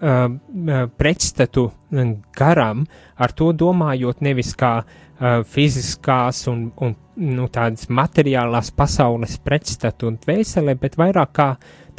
uh, 0.02 0.28
uh, 0.28 0.84
pretstatu 0.98 1.68
um, 1.72 2.16
garam, 2.38 2.86
ar 3.16 3.34
to 3.38 3.52
domājot 3.56 4.24
nevis 4.26 4.54
kā 4.60 4.74
uh, 4.82 5.42
fiziskās 5.48 6.46
un, 6.52 6.70
un 6.82 6.96
nu, 7.22 7.48
tādas 7.54 7.90
materiālās 7.92 8.72
pasaules 8.76 9.38
pretstatu 9.44 10.10
un 10.12 10.20
dvēselē, 10.22 10.76
bet 10.80 10.98
vairāk 11.00 11.36
kā 11.38 11.50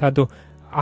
tādu 0.00 0.28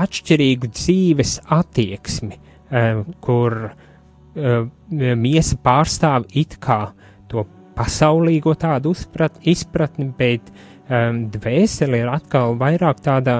atšķirīgu 0.00 0.70
dzīves 0.70 1.38
attieksmi, 1.50 2.38
uh, 2.38 3.04
kur 3.22 3.58
uh, 3.70 4.66
miesa 4.90 5.58
pārstāv 5.62 6.30
it 6.38 6.58
kā 6.62 6.82
to 7.30 7.46
pasaulīgo 7.76 8.54
tādu 8.58 8.92
uzprat, 8.94 9.38
izpratni, 9.48 10.10
bet 10.16 10.50
um, 10.90 11.24
dvēsele 11.32 12.02
ir 12.02 12.10
atkal 12.12 12.56
vairāk 12.60 13.02
tādā 13.04 13.36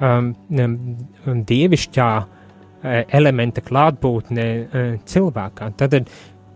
um, 0.00 0.32
dievišķā 1.24 2.10
uh, 2.20 2.28
elementa 3.04 3.64
klātbūtne 3.64 4.46
uh, 4.46 4.94
cilvēkā. 5.08 5.70
Tad 5.80 5.98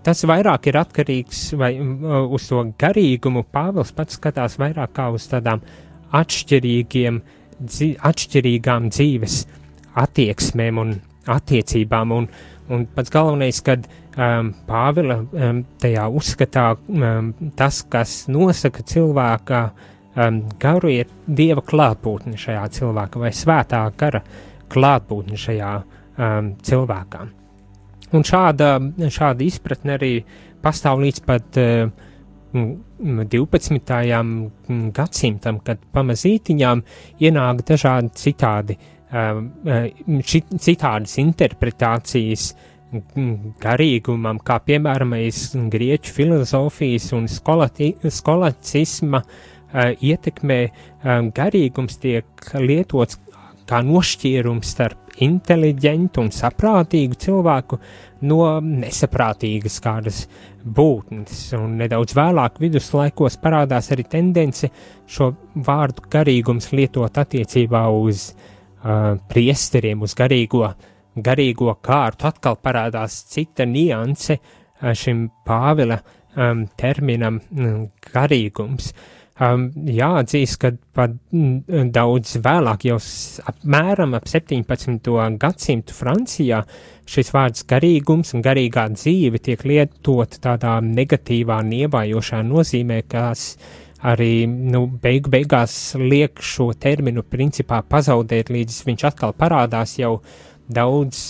tas 0.09 0.25
vairāk 0.28 0.71
ir 0.71 0.81
atkarīgs 0.81 1.43
vai, 1.61 1.75
uh, 1.81 2.25
uz 2.33 2.49
to 2.49 2.64
garīgumu. 2.81 3.45
Pāvils 3.52 3.93
pats 3.97 4.19
skatās 4.19 4.59
vairāk 4.61 4.95
kā 4.97 5.11
uz 5.14 5.28
tādām 5.31 5.62
atšķirīgiem, 6.17 7.21
dzi, 7.61 7.93
atšķirīgām 8.09 8.88
dzīves 8.93 9.43
attieksmēm 9.99 10.81
un 10.81 10.95
attiecībām. 11.28 12.14
Un, 12.14 12.28
un 12.73 12.87
pats 12.95 13.12
galvenais, 13.12 13.61
kad 13.64 13.85
um, 14.17 14.52
Pāvila 14.69 15.21
um, 15.23 15.62
tajā 15.83 16.09
uzskatā 16.21 16.71
um, 16.76 17.33
tas, 17.59 17.83
kas 17.90 18.21
nosaka 18.33 18.85
cilvēka 18.87 19.62
um, 20.19 20.43
garu, 20.61 20.91
ir 20.93 21.11
dieva 21.27 21.63
klātbūtne 21.65 22.39
šajā 22.41 22.65
cilvēkā 22.79 23.23
vai 23.23 23.33
svētā 23.37 23.83
gara 23.99 24.23
klātbūtne 24.73 25.39
šajā 25.39 25.73
um, 25.79 26.53
cilvēkā. 26.65 27.25
Un 28.17 28.25
šāda, 28.25 28.77
šāda 29.13 29.45
izpratne 29.45 29.99
arī 29.99 30.13
pastāv 30.65 31.03
līdz 31.03 31.25
pat 31.27 31.59
uh, 31.61 31.91
mm, 32.57 33.27
12. 33.29 33.99
gadsimtam, 34.97 35.61
kad 35.65 35.83
pamazītiņām 35.95 36.83
ienāk 37.21 37.63
dažādi 37.69 38.15
citādi, 38.23 38.79
um, 39.13 39.53
uh, 39.69 39.87
ši, 40.25 40.43
citādas 40.57 41.19
interpretācijas 41.23 42.51
garīgumam, 43.61 44.39
kā 44.41 44.55
piemēram 44.65 45.11
grieķu 45.69 46.13
filozofijas 46.17 47.11
un 47.13 47.27
skolati, 47.29 47.91
skolacisma 48.09 49.21
uh, 49.21 49.58
ietekmē 49.75 50.61
um, 50.69 51.31
garīgums 51.35 51.99
tiek 52.01 52.53
lietots 52.57 53.19
kā 53.69 53.83
nošķīrums 53.85 54.71
starp 54.75 55.09
inteliģentu 55.25 56.23
un 56.23 56.31
saprātīgu 56.33 57.19
cilvēku 57.21 57.79
no 58.29 58.43
nesaprātīgas 58.65 59.79
kādas 59.83 60.23
būtnes. 60.65 61.41
Un 61.59 61.77
nedaudz 61.81 62.15
vēlāk 62.17 62.61
viduslaikos 62.63 63.39
parādās 63.43 63.91
arī 63.95 64.07
tendence 64.11 64.71
šo 65.11 65.33
vārdu 65.67 66.07
garīgums 66.11 66.71
lietot 66.73 67.19
attiecībā 67.21 67.85
uz 67.93 68.31
uh, 68.31 69.19
priesteriem, 69.31 70.07
uz 70.07 70.15
garīgo, 70.19 70.65
garīgo 71.17 71.75
kārtu. 71.83 72.31
Atkal 72.31 72.59
parādās 72.63 73.21
cita 73.33 73.67
nianse 73.69 74.39
uh, 74.39 74.95
šim 74.95 75.29
Pāvila 75.47 76.01
um, 76.01 76.67
terminam 76.79 77.43
um, 77.53 77.87
garīgums. 78.13 78.93
Um, 79.38 79.68
jāatzīst, 79.87 80.57
ka 80.59 80.73
pat 80.99 81.12
mm, 81.30 81.92
daudz 81.95 82.33
vēlāk, 82.42 82.88
jau 82.88 82.97
apmēram 83.47 84.16
ap 84.18 84.26
17. 84.26 85.12
gadsimtu 85.38 85.95
Francijā, 85.95 86.64
šis 87.07 87.30
vārds 87.30 87.62
garīgums 87.71 88.35
un 88.35 88.42
garīgā 88.42 88.88
dzīve 88.97 89.38
tiek 89.38 89.62
lietot 89.62 90.40
tādā 90.42 90.80
negatīvā, 90.83 91.61
nievājošā 91.71 92.42
nozīmē, 92.49 93.04
kas 93.07 93.52
arī 94.11 94.49
nu, 94.50 94.88
beigu 95.02 95.30
beigās 95.30 95.95
liek 96.02 96.42
šo 96.42 96.73
terminu 96.75 97.23
principā 97.23 97.85
pazaudēt, 97.87 98.50
līdz 98.50 98.83
viņš 98.90 99.07
atkal 99.12 99.38
parādās 99.38 100.00
jau 100.02 100.16
daudz 100.69 101.21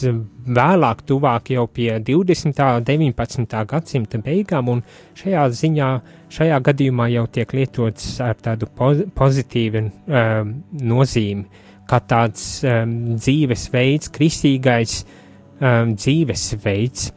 vēlāk, 0.59 1.03
tuvāk 1.07 1.53
jau 1.55 1.67
pie 1.71 1.91
20. 2.05 2.59
un 2.79 2.87
19. 2.87 3.61
gadsimta 3.71 4.21
beigām, 4.23 4.71
un 4.73 4.83
šajā 5.19 5.45
ziņā, 5.61 5.91
šajā 6.35 6.59
gadījumā 6.69 7.09
jau 7.15 7.27
tiek 7.33 7.55
lietots 7.55 8.17
ar 8.25 8.39
tādu 8.43 8.69
pozitīvu 8.77 9.85
um, 9.85 10.51
nozīmi, 10.93 11.47
kā 11.89 12.01
tāds 12.11 12.49
um, 12.67 12.97
dzīvesveids, 13.15 14.11
kristīgais 14.15 14.99
um, 15.05 15.95
dzīvesveids. 15.95 17.13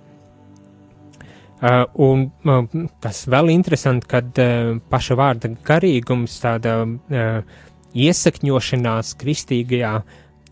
Uh, 1.61 1.83
un 2.01 2.23
uh, 2.49 2.63
kas 3.03 3.27
vēl 3.29 3.51
interesanti, 3.53 4.07
kad 4.09 4.39
uh, 4.41 4.79
paša 4.89 5.17
vārda 5.19 5.51
garīgums, 5.65 6.39
tāda 6.41 6.79
uh, 6.87 7.59
iesakņošanās 7.93 9.13
kristīgajā 9.19 9.93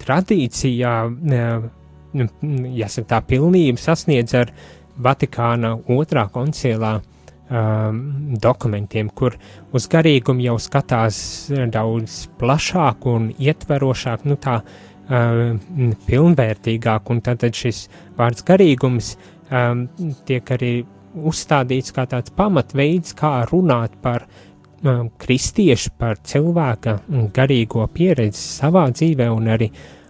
tradīcijā, 0.01 0.95
uh, 1.09 1.69
jāsaka, 2.13 3.07
tā 3.15 3.21
pilnība 3.27 3.81
sasniedz 3.81 4.35
ar 4.37 4.53
Vatikāna 4.99 5.77
otrā 5.95 6.25
koncilā 6.27 6.97
um, 6.99 7.99
dokumentiem, 8.41 9.09
kur 9.15 9.37
uz 9.71 9.87
garīgumu 9.87 10.43
jau 10.43 10.57
skatās 10.59 11.21
daudz 11.71 12.25
plašāk 12.39 13.07
un 13.07 13.29
ietverošāk, 13.39 14.25
nu 14.27 14.35
tā 14.41 14.59
uh, 14.59 15.55
pilnvērtīgāk, 16.09 17.11
un 17.13 17.23
tad 17.23 17.47
šis 17.55 17.85
vārds 18.19 18.43
garīgums 18.43 19.15
um, 19.51 19.87
tiek 20.27 20.51
arī 20.57 20.73
uzstādīts 21.15 21.93
kā 21.95 22.05
tāds 22.09 22.33
pamatveids, 22.35 23.15
kā 23.17 23.45
runāt 23.49 23.95
par 24.03 24.25
um, 24.25 24.48
kristiešu, 25.19 25.91
par 25.99 26.19
cilvēka 26.23 26.99
garīgo 27.35 27.85
pieredzi 27.93 28.39
savā 28.39 28.87
dzīvē 28.93 29.29
un 29.33 29.49
arī 29.51 29.69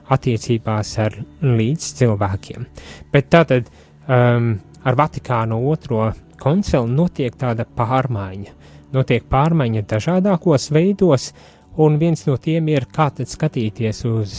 attiecībās 0.10 0.96
ar 1.04 1.16
līdzcilvēkiem. 1.42 2.66
Bet 3.14 3.30
tātad 3.30 3.70
um, 3.70 4.54
ar 4.84 4.98
Vatikānu 4.98 5.60
otro 5.70 6.12
koncilu 6.40 6.88
notiek 6.88 7.36
tāda 7.38 7.66
pārmaiņa. 7.66 8.54
Notiek 8.94 9.26
pārmaiņa 9.30 9.84
dažādākos 9.90 10.72
veidos, 10.74 11.32
un 11.78 12.00
viens 12.02 12.26
no 12.26 12.38
tiem 12.42 12.72
ir 12.74 12.88
kā 12.90 13.10
tad 13.14 13.30
skatīties 13.30 14.06
uz, 14.10 14.38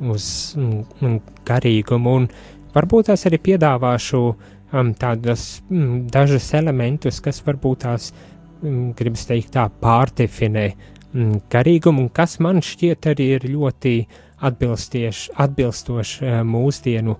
uz 0.00 0.26
mm, 0.56 1.16
garīgumu, 1.46 2.18
un 2.20 2.28
varbūt 2.76 3.10
es 3.14 3.26
arī 3.26 3.40
piedāvāšu 3.42 4.22
uh, 4.28 4.36
um, 4.72 4.92
tādas 4.94 5.62
mm, 5.70 6.06
dažas 6.12 6.48
elementus, 6.56 7.20
kas 7.24 7.42
varbūt 7.46 7.84
tās, 7.84 8.10
mm, 8.12 8.35
gribas 8.62 9.26
teikt, 9.28 9.52
tā 9.56 9.66
pārdefinē 9.82 10.66
mm, 10.70 11.40
garīgumu, 11.52 12.06
un 12.06 12.12
kas 12.14 12.38
man 12.44 12.62
šķiet 12.64 13.10
arī 13.12 13.30
ir 13.36 13.48
ļoti 13.52 13.96
atbilstoši 14.46 16.26
uh, 16.26 16.40
mūsdienu 16.46 17.16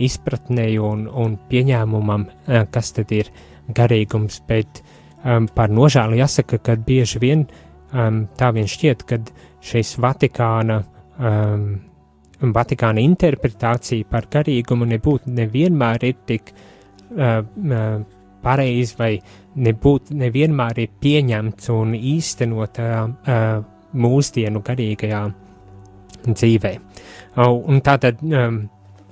izpratnei 0.00 0.78
un, 0.80 1.06
un 1.08 1.36
pieņēmumam, 1.50 2.26
uh, 2.28 2.62
kas 2.72 2.94
tad 2.96 3.12
ir 3.14 3.30
garīgums, 3.76 4.40
bet 4.48 4.82
um, 5.24 5.48
par 5.54 5.72
nožēlu 5.72 6.18
jāsaka, 6.20 6.60
ka 6.64 6.78
bieži 6.86 7.20
vien 7.22 7.44
um, 7.92 8.24
tā 8.38 8.50
vien 8.56 8.68
šķiet, 8.70 9.06
ka 9.06 9.20
šis 9.64 9.96
Vatikāna 10.00 10.82
um, 11.18 11.70
Vatikāna 12.40 13.02
interpretācija 13.04 14.06
par 14.08 14.24
garīgumu 14.32 14.86
nebūtu 14.88 15.28
nevienmēr 15.36 16.06
ir 16.08 16.16
tik 16.26 16.54
uh, 16.54 17.42
uh, 17.44 18.00
pareizi 18.42 18.96
vai 18.98 19.12
nebūt 19.60 20.12
nevienmēr 20.16 20.82
ir 20.84 20.92
pieņemts 21.02 21.70
un 21.74 21.94
īstenot 21.96 22.80
uh, 22.82 23.62
mūsdienu 23.92 24.62
garīgajā 24.66 25.22
dzīvē. 26.28 26.74
Uh, 27.36 27.56
un 27.70 27.80
tātad 27.84 28.22
um, 28.22 28.62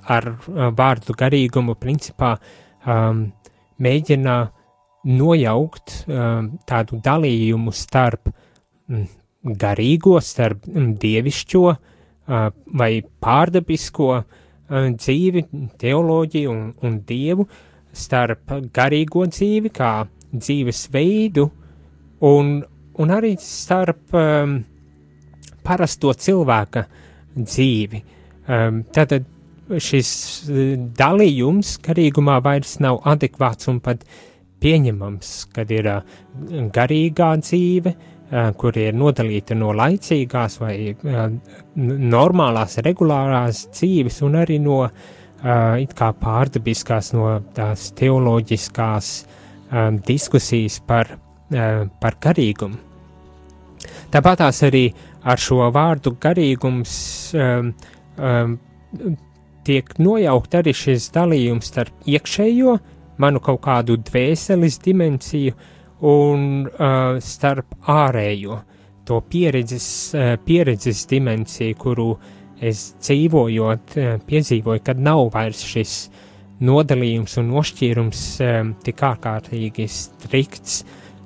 ar 0.09 0.31
uh, 0.33 0.69
vārdu 0.77 1.17
garīgumu 1.19 1.77
principā 1.81 2.35
um, 2.87 3.27
mēģina 3.83 4.39
nojaukt 5.09 6.03
um, 6.07 6.53
tādu 6.69 7.01
dalījumu 7.05 7.73
starp 7.75 8.31
um, 8.31 9.07
garīgo, 9.43 10.19
starp 10.23 10.69
um, 10.71 10.93
dievišķo 11.01 11.65
uh, 11.69 11.79
vai 12.79 12.93
pārdabisko 13.25 14.11
uh, 14.19 14.27
dzīvi, 14.69 15.47
teoloģiju 15.81 16.53
un, 16.53 16.69
un 16.85 17.01
dievu, 17.09 17.47
uh, 17.47 17.65
starp 17.97 18.53
garīgo 18.75 19.25
dzīvi, 19.29 19.73
kā 19.75 19.93
dzīves 20.33 20.85
veidu, 20.93 21.49
un, 22.29 22.59
un 22.99 23.15
arī 23.15 23.35
starp 23.41 24.15
um, 24.17 24.59
parasto 25.65 26.13
cilvēka 26.13 26.85
dzīvi. 27.39 28.03
Um, 28.49 28.83
tātad 28.95 29.27
šis 29.69 30.11
uh, 30.49 30.63
dalījums 30.99 31.77
garīgumā 31.85 32.39
vairs 32.45 32.79
nav 32.85 33.03
adekvāts 33.09 33.71
un 33.73 33.83
pat 33.85 34.05
pieņemams, 34.63 35.35
kad 35.55 35.71
ir 35.75 35.91
uh, 35.93 36.17
garīgā 36.75 37.35
dzīve, 37.43 37.95
uh, 37.95 38.51
kur 38.59 38.79
ir 38.81 38.97
nodalīta 38.97 39.57
no 39.59 39.75
laicīgās 39.77 40.59
vai 40.63 40.75
uh, 40.93 41.29
normālās, 41.77 42.81
regulārās 42.85 43.69
dzīves 43.77 44.23
un 44.27 44.41
arī 44.43 44.59
no 44.65 44.83
uh, 44.89 45.15
uh, 45.45 45.77
it 45.81 45.95
kā 45.99 46.11
pārdabiskās 46.19 47.13
no 47.17 47.31
tās 47.57 47.91
teoloģiskās 47.99 49.13
um, 49.71 49.99
diskusijas 50.07 50.81
par, 50.87 51.15
uh, 51.53 51.87
par 52.01 52.19
garīgumu. 52.23 52.79
Tāpat 54.13 54.41
tās 54.43 54.63
arī 54.67 54.89
ar 55.29 55.41
šo 55.41 55.69
vārdu 55.75 56.15
garīgums 56.21 56.95
um, 57.37 57.73
um, 58.17 58.57
tiek 59.69 59.91
nojaukt 60.01 60.57
arī 60.59 60.75
šis 60.75 61.11
dalījums 61.15 61.69
starp 61.71 62.09
iekšējo, 62.09 62.79
manu 63.21 63.43
kaut 63.45 63.61
kādu 63.67 63.99
dvēseles 64.01 64.81
dimensiju 64.83 65.55
un 66.09 66.65
uh, 66.67 67.19
starp 67.23 67.77
ārējo, 67.91 68.63
to 69.07 69.21
pieredzes, 69.31 69.89
uh, 70.17 70.35
pieredzes 70.45 71.05
dimensiju, 71.11 71.77
kuru 71.79 72.11
uh, 72.15 72.35
es 72.61 72.95
dzīvojot, 73.01 73.97
eh, 73.97 74.17
piedzīvoju, 74.27 74.83
kad 74.85 74.99
nav 74.99 75.29
vairs 75.35 75.63
šis 75.67 75.99
nodalījums 76.65 77.37
un 77.39 77.53
nošķīrums 77.53 78.23
um, 78.43 78.73
tik 78.83 79.03
ārkārtīgi 79.07 79.87
strikts, 79.93 80.81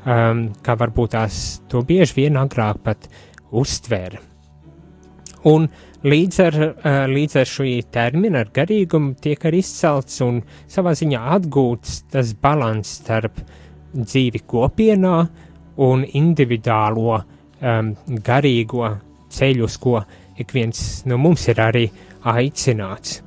um, 0.05 0.51
kā 0.65 0.77
varbūt 0.77 1.15
tās 1.15 1.39
to 1.73 1.81
bieži 1.89 2.19
vien 2.21 2.37
agrāk 2.41 2.83
pat 2.85 3.09
uztvēra. 3.49 4.21
Un 5.49 5.67
līdz 6.05 6.41
ar, 6.45 6.59
uh, 6.61 6.99
līdz 7.11 7.39
ar 7.41 7.49
šī 7.49 7.73
termina, 7.95 8.45
ar 8.45 8.53
garīgumu, 8.55 9.17
tiek 9.25 9.49
arī 9.49 9.63
izcelts 9.65 10.21
un 10.25 10.43
savā 10.71 10.93
ziņā 10.99 11.23
atgūts 11.39 12.03
tas 12.13 12.35
balans 12.37 12.99
starp 13.01 13.41
dzīvi 13.97 14.45
kopienā 14.49 15.17
un 15.83 16.05
individuālo 16.05 17.17
um, 17.17 17.95
garīgo 18.21 18.91
ceļu, 19.33 19.65
uz 19.65 19.79
ko 19.81 20.03
ik 20.43 20.55
viens 20.55 21.03
no 21.07 21.19
mums 21.19 21.49
ir 21.49 21.63
arī 21.63 21.87
aicināts. 22.29 23.21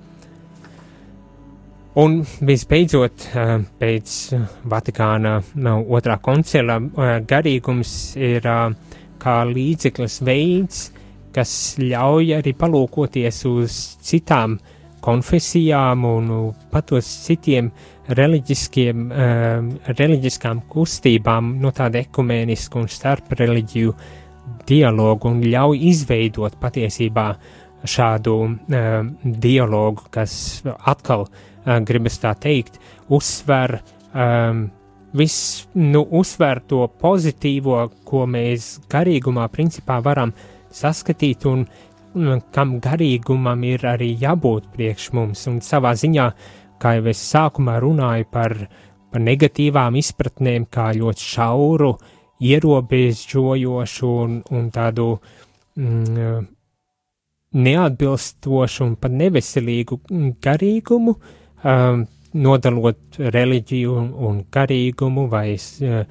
Un 1.95 2.17
visbeidzot, 2.43 3.29
eh, 3.39 3.51
pēc 3.79 4.13
Vatikāna 4.67 5.37
otrā 5.87 6.17
koncila 6.19 6.75
eh, 6.75 7.21
garīgums 7.23 7.93
ir 8.19 8.43
eh, 8.43 8.73
kā 9.17 9.35
līdzeklis 9.47 10.17
veids, 10.27 10.89
kas 11.31 11.53
ļauj 11.79 12.33
arī 12.35 12.51
palūkoties 12.59 13.39
uz 13.47 13.77
citām 14.03 14.57
konfesijām 15.05 16.03
un 16.09 16.29
pat 16.71 16.91
uz 16.97 17.07
citiem 17.27 17.69
reliģiskiem, 18.07 19.09
reliģiskām 19.87 20.61
kustībām 20.71 21.51
no 21.61 21.71
tāda 21.75 22.01
ekumēniska 22.01 22.79
un 22.79 22.87
starp 22.89 23.35
reliģiju 23.37 23.93
dialogu 24.67 25.29
un 25.31 25.43
ļauj 25.45 25.81
izveidot 25.91 26.57
patiesībā 26.61 27.27
šādu 27.85 28.37
uh, 28.45 28.95
dialogu, 29.23 30.07
kas 30.13 30.63
atkal, 30.65 31.27
uh, 31.27 31.77
gribas 31.85 32.17
tā 32.21 32.33
teikt, 32.41 32.79
uzsver 33.13 33.79
um, 34.13 34.65
viss, 35.15 35.65
nu, 35.73 36.03
uzsver 36.19 36.61
to 36.67 36.85
pozitīvo, 37.01 37.79
ko 38.07 38.25
mēs 38.29 38.75
garīgumā 38.91 39.47
principā 39.53 39.99
varam 40.03 40.33
saskatīt 40.75 41.45
un, 41.49 41.65
un 42.15 42.41
kam 42.55 42.77
garīgumam 42.83 43.63
ir 43.67 43.85
arī 43.95 44.11
jābūt 44.21 44.71
priekš 44.75 45.11
mums. 45.15 45.45
Un 45.51 45.61
savā 45.63 45.95
ziņā, 45.97 46.27
kā 46.81 46.97
jau 46.97 47.07
es 47.11 47.23
sākumā 47.31 47.77
runāju 47.83 48.27
par, 48.31 48.57
par 49.11 49.23
negatīvām 49.23 49.99
izpratnēm, 50.01 50.67
kā 50.71 50.91
ļoti 50.97 51.29
šauru, 51.31 51.93
ierobežojošu 52.43 54.11
un, 54.25 54.37
un 54.51 54.67
tādu 54.73 55.07
mm, 55.79 56.45
neatbilstošu 57.55 58.83
un 58.85 58.95
pat 58.99 59.15
neveselīgu 59.15 59.99
garīgumu, 60.43 61.15
um, 61.63 62.05
nodalot 62.35 63.19
reliģiju 63.19 63.97
un, 64.27 64.41
garīgumu 64.51 65.27
vai 65.31 65.55
uh, 65.55 66.01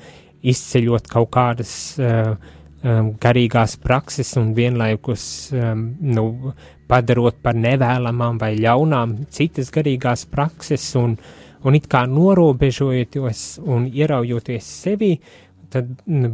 izceļot 0.44 1.10
kaut 1.12 1.30
kādas 1.36 1.74
uh, 2.00 2.32
um, 2.80 3.12
garīgās 3.20 3.76
prakses 3.82 4.32
un 4.40 4.54
vienlaikus 4.56 5.26
um, 5.52 5.86
nu, 6.00 6.54
padarot 6.88 7.40
par 7.44 7.56
nevēlamām 7.56 8.40
vai 8.40 8.54
ļaunām 8.60 9.18
citas 9.32 9.72
garīgās 9.74 10.24
prakses 10.32 10.86
un, 11.00 11.18
un 11.64 11.76
it 11.76 11.88
kā 11.92 12.04
norobežojoties 12.08 13.44
un 13.64 13.88
ieraujoties 13.92 14.68
sevi, 14.84 15.14
tad 15.74 15.92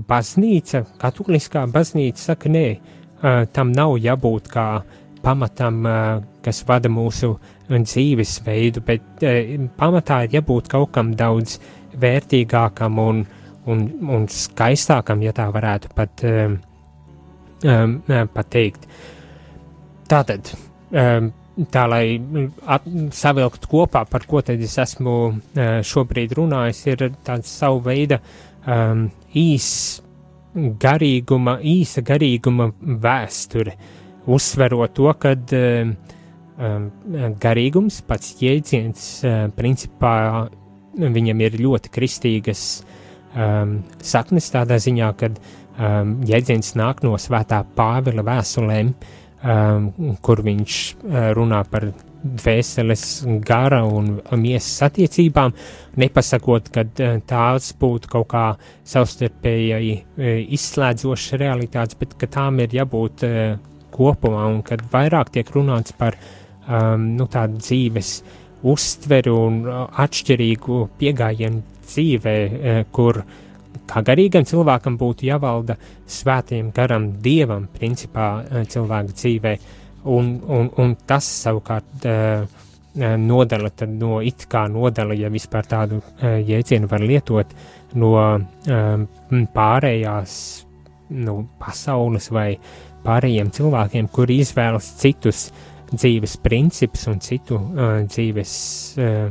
baznīca, 0.09 0.85
katoliskā 1.00 1.66
baznīca 1.72 2.31
saka, 2.31 2.53
nē, 2.53 2.66
uh, 2.76 3.44
tam 3.53 3.72
nav 3.76 3.96
jābūt 4.00 4.50
kā 4.53 4.66
pamatam, 5.24 5.83
uh, 5.85 6.20
kas 6.44 6.62
vada 6.68 6.92
mūsu 6.92 7.35
dzīvesveidu, 7.70 8.83
bet 8.83 9.24
pamatā 9.79 10.24
ir 10.26 10.40
jābūt 10.40 10.70
kaut 10.72 10.90
kam 10.96 11.12
daudz 11.14 11.59
vērtīgākam 12.00 12.98
un, 13.03 13.20
un, 13.70 13.85
un 14.16 14.26
skaistākam, 14.31 15.22
ja 15.22 15.35
tā 15.37 15.46
varētu 15.53 15.92
pat, 15.94 16.24
um, 16.26 16.57
um, 17.64 17.98
pateikt. 18.35 18.88
Tātad, 20.11 20.53
um, 20.90 21.31
tā 21.70 21.87
lai 21.90 22.05
at, 22.66 22.87
savilkt 23.14 23.68
kopā, 23.70 24.05
par 24.11 24.26
ko 24.31 24.42
tad 24.46 24.62
es 24.64 24.79
esmu 24.83 25.16
uh, 25.31 25.81
šobrīd 25.87 26.35
runājis, 26.38 26.85
ir 26.90 27.11
tāds 27.26 27.53
savu 27.61 27.85
veidu 27.87 28.20
um, 28.66 29.08
īs 29.36 29.68
garīguma, 30.54 31.58
īsa 31.62 32.02
garīguma 32.06 32.70
vēsture, 32.80 33.76
uzsverot 34.30 34.96
to, 34.98 35.12
kad 35.20 35.54
uh, 35.56 35.94
Um, 36.60 36.90
garīgums, 37.40 38.02
pats 38.04 38.34
jēdziens, 38.36 39.04
uh, 39.24 39.46
principā 39.56 40.50
viņam 40.92 41.40
ir 41.40 41.54
ļoti 41.56 41.88
kristīgas 41.94 42.64
um, 43.32 43.78
saknes 44.04 44.50
tādā 44.52 44.76
ziņā, 44.84 45.08
ka 45.16 45.30
um, 45.30 46.18
jēdziens 46.28 46.74
nāk 46.76 47.00
no 47.06 47.14
svētā 47.16 47.62
Pāvila 47.78 48.26
vēstulēm, 48.28 48.92
um, 49.40 49.88
kur 50.20 50.44
viņš 50.44 50.76
uh, 50.98 51.30
runā 51.38 51.62
par 51.70 51.88
dvēseles 52.22 53.04
gara 53.44 53.80
un 53.87 54.18
miesas 54.38 54.83
attiecībām, 54.90 55.54
nepasakot, 56.00 56.68
ka 56.74 56.85
uh, 56.85 57.16
tās 57.26 57.72
būtu 57.80 58.11
kaut 58.12 58.28
kā 58.33 58.44
savstarpēji 58.92 59.94
uh, 59.96 60.28
izslēdzošas 60.56 61.40
realitātes, 61.40 61.98
bet 62.00 62.14
ka 62.20 62.28
tām 62.30 62.61
ir 62.64 62.76
jābūt 62.80 63.26
uh, 63.26 63.56
kopumā 63.94 64.46
un 64.52 64.61
kad 64.66 64.85
vairāk 64.92 65.33
tiek 65.35 65.50
runāts 65.56 65.96
par 65.96 66.18
um, 66.20 67.11
nu, 67.16 67.26
tādu 67.30 67.61
dzīves 67.61 68.14
uztveru 68.70 69.37
un 69.46 69.61
atšķirīgu 69.70 70.80
pieejamību 71.00 71.62
dzīvē, 71.90 72.35
kur 72.94 73.16
kā 73.88 74.02
garīgam 74.06 74.44
cilvēkam 74.46 74.98
būtu 75.00 75.26
jāvalda 75.26 75.74
svētiem 76.06 76.68
garam 76.76 77.09
dievam, 77.24 77.64
principā 77.72 78.28
cilvēka 78.70 79.16
dzīvē, 79.16 79.54
un, 80.04 80.32
un, 80.46 80.70
un 80.80 80.96
tas 81.06 81.26
savukārt 81.44 82.06
uh, 82.08 82.44
uh 82.44 83.16
nodala 83.20 83.70
no 83.86 84.20
it 84.20 84.46
kā 84.50 84.66
nodala, 84.68 85.14
ja 85.14 85.28
vispār 85.30 85.66
tādu 85.66 86.00
uh, 86.00 86.38
jēdzienu 86.42 86.88
var 86.90 87.00
lietot, 87.00 87.52
no 87.94 88.12
pārējās 89.54 90.32
nu, 91.10 91.34
pasaules 91.58 92.30
vai 92.30 92.54
pārējiem 93.04 93.50
cilvēkiem, 93.50 94.08
kuri 94.12 94.40
izvēlas 94.42 94.92
citus 95.00 95.48
uh, 95.50 95.70
dzīves 95.90 96.36
principus 96.42 97.06
un 97.10 97.20
citu 97.22 97.58
uh, 97.58 98.00
dzīves 98.06 98.52
uh, 98.98 99.30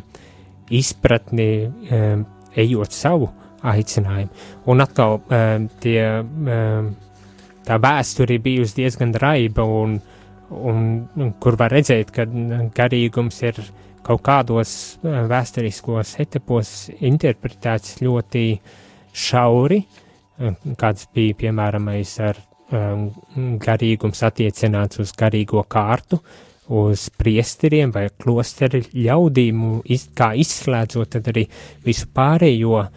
izpratni, 0.75 1.51
uh, 1.65 2.23
ejot 2.59 2.95
savu 2.95 3.29
aicinājumu. 3.69 4.31
Un 4.71 4.83
atkal 4.83 5.19
uh, 5.19 5.67
tie, 5.83 6.03
uh, 6.19 6.89
tā 7.67 7.79
vēsture 7.81 8.35
ir 8.35 8.43
bijusi 8.43 8.81
diezgan 8.81 9.15
raiba, 9.19 9.63
un, 9.63 9.99
un, 10.49 11.07
un 11.17 11.31
kur 11.41 11.57
var 11.59 11.73
redzēt, 11.73 12.11
ka 12.13 12.25
garīgums 12.75 13.41
ir 13.45 13.61
kaut 14.05 14.23
kādos 14.25 14.73
uh, 15.03 15.23
vēsturiskos 15.29 16.15
etapos 16.23 16.89
interpretēts 16.99 17.99
ļoti 18.03 18.43
šauri, 19.13 19.81
uh, 19.83 20.55
kāds 20.79 21.09
bija 21.15 21.37
piemēram 21.43 21.91
ar 21.91 22.39
um, 22.71 23.09
garīgums 23.61 24.23
attiecināts 24.25 25.01
uz 25.03 25.13
garīgo 25.17 25.65
kārtu, 25.69 26.21
uz 26.69 27.07
priesteriem 27.17 27.91
vai 27.93 28.07
klosteri 28.13 28.83
ļaudīm, 28.93 29.61
iz, 29.89 30.09
kā 30.13 30.35
izslēdzot 30.37 31.15
tad 31.15 31.29
arī 31.31 31.47
visu 31.85 32.09
pārējo 32.13 32.75
uh, 32.81 32.89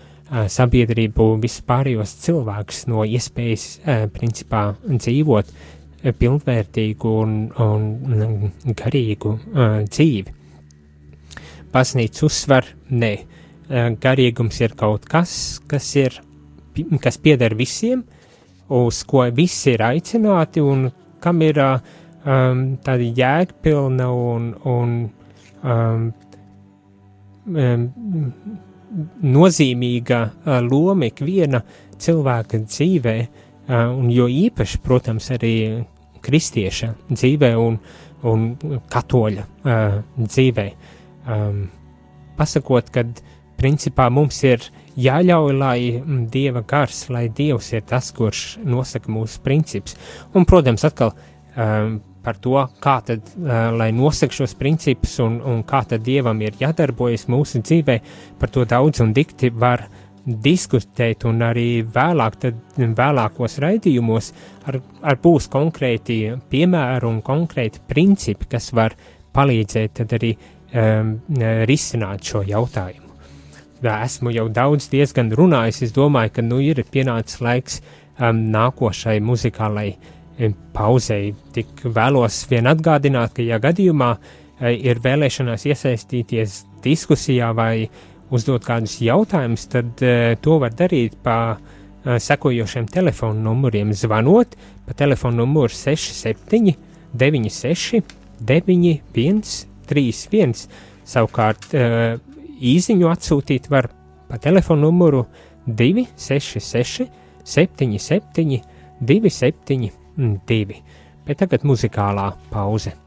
sabiedrību, 0.48 1.28
visu 1.42 1.64
pārējos 1.68 2.16
cilvēkus 2.24 2.86
no 2.92 3.04
iespējas 3.08 3.68
uh, 3.80 4.04
principā 4.12 4.68
dzīvot. 4.86 5.52
uh, 5.52 5.71
pilnvērtīgu 6.02 7.10
un, 7.22 7.34
un 7.62 8.74
garīgu 8.78 9.36
uh, 9.36 9.76
dzīvi. 9.86 10.34
Pasnīts 11.72 12.24
uzsver, 12.26 12.66
nē, 12.92 13.12
garīgums 14.02 14.58
ir 14.60 14.74
kaut 14.76 15.06
kas, 15.08 15.60
kas 15.70 15.86
ir, 15.96 16.18
kas 17.00 17.16
pieder 17.22 17.54
visiem, 17.56 18.02
uz 18.72 18.98
ko 19.08 19.24
visi 19.32 19.72
ir 19.72 19.84
aicināti 19.86 20.60
un 20.60 20.90
kam 21.22 21.40
ir 21.46 21.60
uh, 21.62 21.78
um, 22.26 22.66
tāda 22.84 23.08
jēgpilna 23.22 24.10
un, 24.12 24.50
un 24.68 24.92
um, 25.62 26.10
um, 27.54 27.86
nozīmīga 29.22 30.20
loma 30.66 31.08
ikviena 31.08 31.62
cilvēka 32.02 32.60
dzīvē, 32.66 33.16
uh, 33.22 33.51
un 33.72 34.10
jo 34.12 34.28
īpaši, 34.28 34.80
protams, 34.84 35.30
arī 35.34 35.54
kristieša 36.22 36.92
dzīvē 37.10 37.52
un, 37.58 37.78
un 38.28 38.48
katoļa 38.92 39.44
uh, 39.46 39.98
dzīvē. 40.18 40.66
Um, 41.32 41.64
pasakot, 42.38 42.90
ka 42.92 43.04
principā 43.58 44.08
mums 44.10 44.40
ir 44.46 44.64
jāļauj, 44.98 45.56
lai 45.58 45.78
mm, 45.98 46.22
dieva 46.32 46.64
gars, 46.68 47.06
lai 47.12 47.28
dievs 47.32 47.72
ir 47.74 47.84
tas, 47.88 48.12
kurš 48.14 48.62
nosaka 48.64 49.12
mūsu 49.12 49.42
principus. 49.44 49.96
Un, 50.34 50.46
protams, 50.48 50.84
atkal 50.88 51.14
um, 51.14 52.00
par 52.22 52.38
to, 52.42 52.54
kā 52.82 52.98
tad, 53.06 53.32
uh, 53.40 53.70
lai 53.78 53.90
nosaka 53.94 54.42
šos 54.42 54.54
principus 54.58 55.18
un, 55.24 55.40
un 55.40 55.64
kā 55.66 55.82
tad 55.88 56.04
dievam 56.06 56.38
ir 56.44 56.58
jādarbojas 56.60 57.28
mūsu 57.32 57.62
dzīvē, 57.64 57.98
par 58.38 58.52
to 58.54 58.66
daudz 58.68 59.02
un 59.02 59.14
dikti 59.16 59.50
var 59.50 59.88
diskutēt, 60.26 61.26
un 61.26 61.42
arī 61.42 61.82
vēlāk, 61.82 62.38
tad, 62.44 62.58
vēlākos 62.78 63.58
raidījumos 63.62 64.32
ar, 64.70 64.78
ar 65.02 65.18
būs 65.22 65.48
konkrēti 65.52 66.18
piemēri 66.50 67.08
un 67.08 67.20
konkrēti 67.26 67.82
principi, 67.88 68.50
kas 68.54 68.70
var 68.76 68.94
palīdzēt 69.34 69.96
tad 69.98 70.14
arī 70.18 70.34
um, 70.36 71.16
risināt 71.66 72.28
šo 72.28 72.44
jautājumu. 72.46 73.10
Esmu 73.82 74.30
jau 74.30 74.46
daudz 74.46 74.86
diezgan 74.92 75.32
runājis, 75.34 75.82
es 75.88 75.94
domāju, 75.96 76.36
ka 76.36 76.42
nu 76.46 76.60
ir 76.62 76.84
pienācis 76.86 77.40
laiks 77.42 77.80
um, 77.82 78.44
nākošai 78.54 79.18
muzikālai 79.24 79.88
uh, 79.90 80.10
pauzei. 80.72 81.32
Tik 81.54 81.84
vēlos 81.84 82.46
vien 82.50 82.68
atgādināt, 82.70 83.34
ka, 83.36 83.44
ja 83.44 83.58
gadījumā 83.62 84.14
e, 84.16 84.74
ir 84.74 85.00
vēlēšanās 85.04 85.66
iesaistīties 85.68 86.62
diskusijā 86.84 87.52
vai 87.54 87.88
uzdot 88.32 88.64
kādus 88.66 88.98
jautājumus, 89.04 89.68
tad 89.72 90.02
uh, 90.04 90.32
to 90.42 90.58
var 90.62 90.74
darīt 90.76 91.18
pa 91.24 91.36
uh, 91.56 92.16
sekojošiem 92.22 92.88
telefonu 92.92 93.44
numuriem. 93.48 93.92
Zvanot 93.96 94.56
pa 94.86 94.96
telefonu 94.96 95.44
numuru 95.44 95.72
67 95.72 96.74
96 97.12 98.02
91 98.40 99.42
31. 99.90 100.66
Savukārt 101.12 101.74
uh, 101.76 102.16
īziņu 102.62 103.10
atsūtīt 103.10 103.68
var 103.72 103.90
pa 104.30 104.40
telefonu 104.40 104.88
numuru 104.88 105.26
266 105.66 107.08
77 107.44 108.62
27 109.02 109.90
divi. 110.46 110.82
Bet 111.26 111.42
tagad 111.42 111.66
muzikālā 111.66 112.32
pauze. 112.50 113.01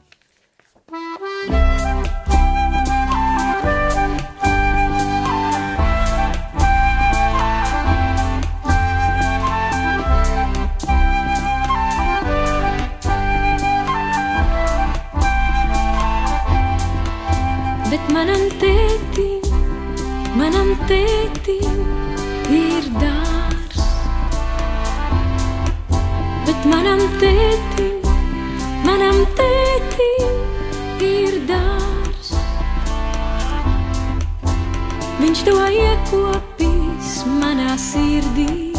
Sirdī, 37.81 38.71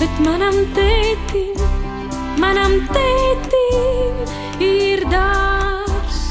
bet 0.00 0.20
manam 0.24 0.56
tētim, 0.76 1.58
manam 2.40 2.78
tētim 2.92 4.22
ir 4.64 5.04
dārs. 5.12 6.22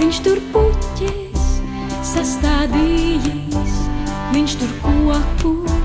Viņš 0.00 0.22
tur 0.24 0.40
puķēs 0.54 1.50
sastādījis, 2.12 3.76
viņš 4.32 4.56
tur 4.62 4.72
kokus, 4.86 5.76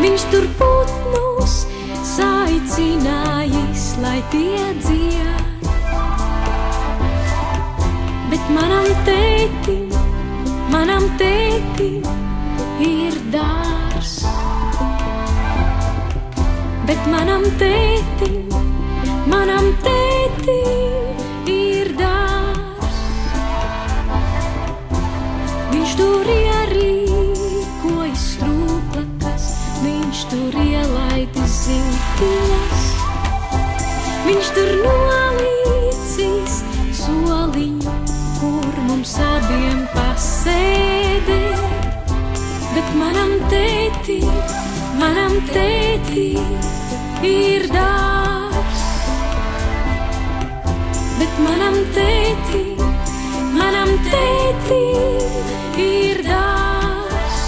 viņš 0.00 0.26
tur 0.32 0.48
putnus 0.62 1.60
saicinājis, 2.14 3.86
lai 4.00 4.18
tie 4.32 4.64
dzied. 4.80 5.39
Bet 8.30 8.50
manam 8.54 8.84
tētim, 9.06 9.88
manam 10.70 11.08
tētim 11.18 12.04
ir 12.86 13.16
dārs. 13.34 14.12
Bet 16.86 17.08
manam 17.10 17.48
tētim, 17.58 17.89
tētim 45.48 46.50
ir 47.26 47.66
dārs. 47.72 48.82
Bet 51.20 51.38
manam 51.44 51.76
tētim, 51.96 52.82
manam 53.56 53.92
tētim 54.06 55.80
ir 55.84 56.22
dārs. 56.26 57.40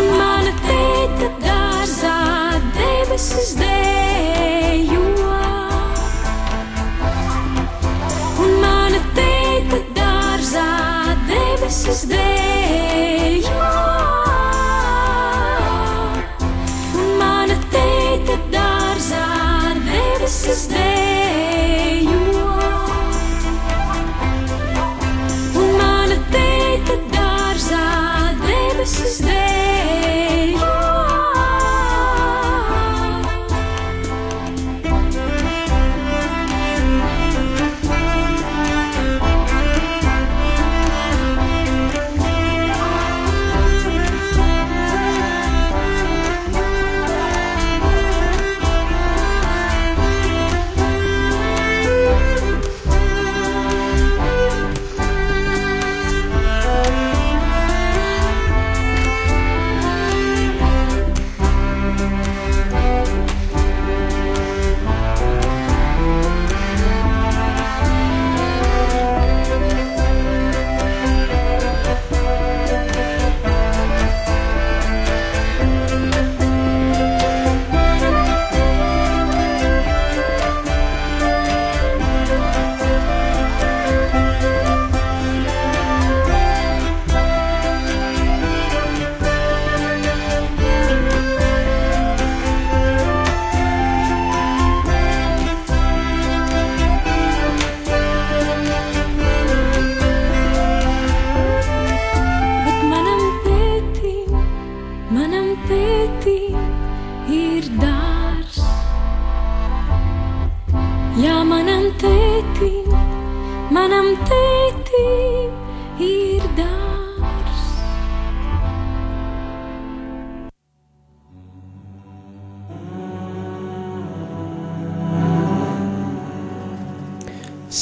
Un 0.00 0.10
mana 0.18 0.54
tēta 0.64 1.30
dārzā 1.44 2.18
debesis 2.78 3.54
dējo. 3.62 5.06
Un 8.44 8.58
mana 8.66 9.00
tēta 9.18 9.82
dārzā 10.00 10.68
debesis 11.30 12.06
dējo. 12.10 12.63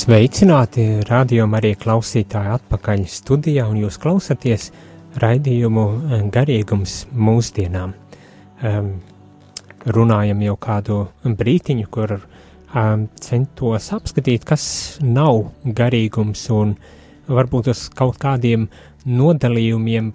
Sveicināti, 0.02 0.82
rādījumā 1.06 1.60
arī 1.60 1.76
klausītāji 1.78 2.50
atpakaļ 2.56 3.04
studijā, 3.06 3.68
un 3.70 3.76
jūs 3.84 4.00
klausāties 4.02 4.64
raidījumu 5.22 5.84
eh, 5.86 6.24
garīgums 6.32 6.94
mūsdienām. 7.14 7.92
Um, 8.66 8.88
runājam 9.86 10.42
jau 10.42 10.56
kādu 10.64 10.96
brītiņu, 11.22 11.86
kur 11.94 12.16
um, 12.16 13.06
centos 13.22 13.92
apskatīt, 13.94 14.48
kas 14.48 14.66
nav 15.06 15.52
garīgums, 15.62 16.48
un 16.50 16.74
varbūt 17.30 17.70
uz 17.70 17.86
kaut 17.94 18.18
kādiem 18.24 18.66
nodalījumiem, 19.06 20.10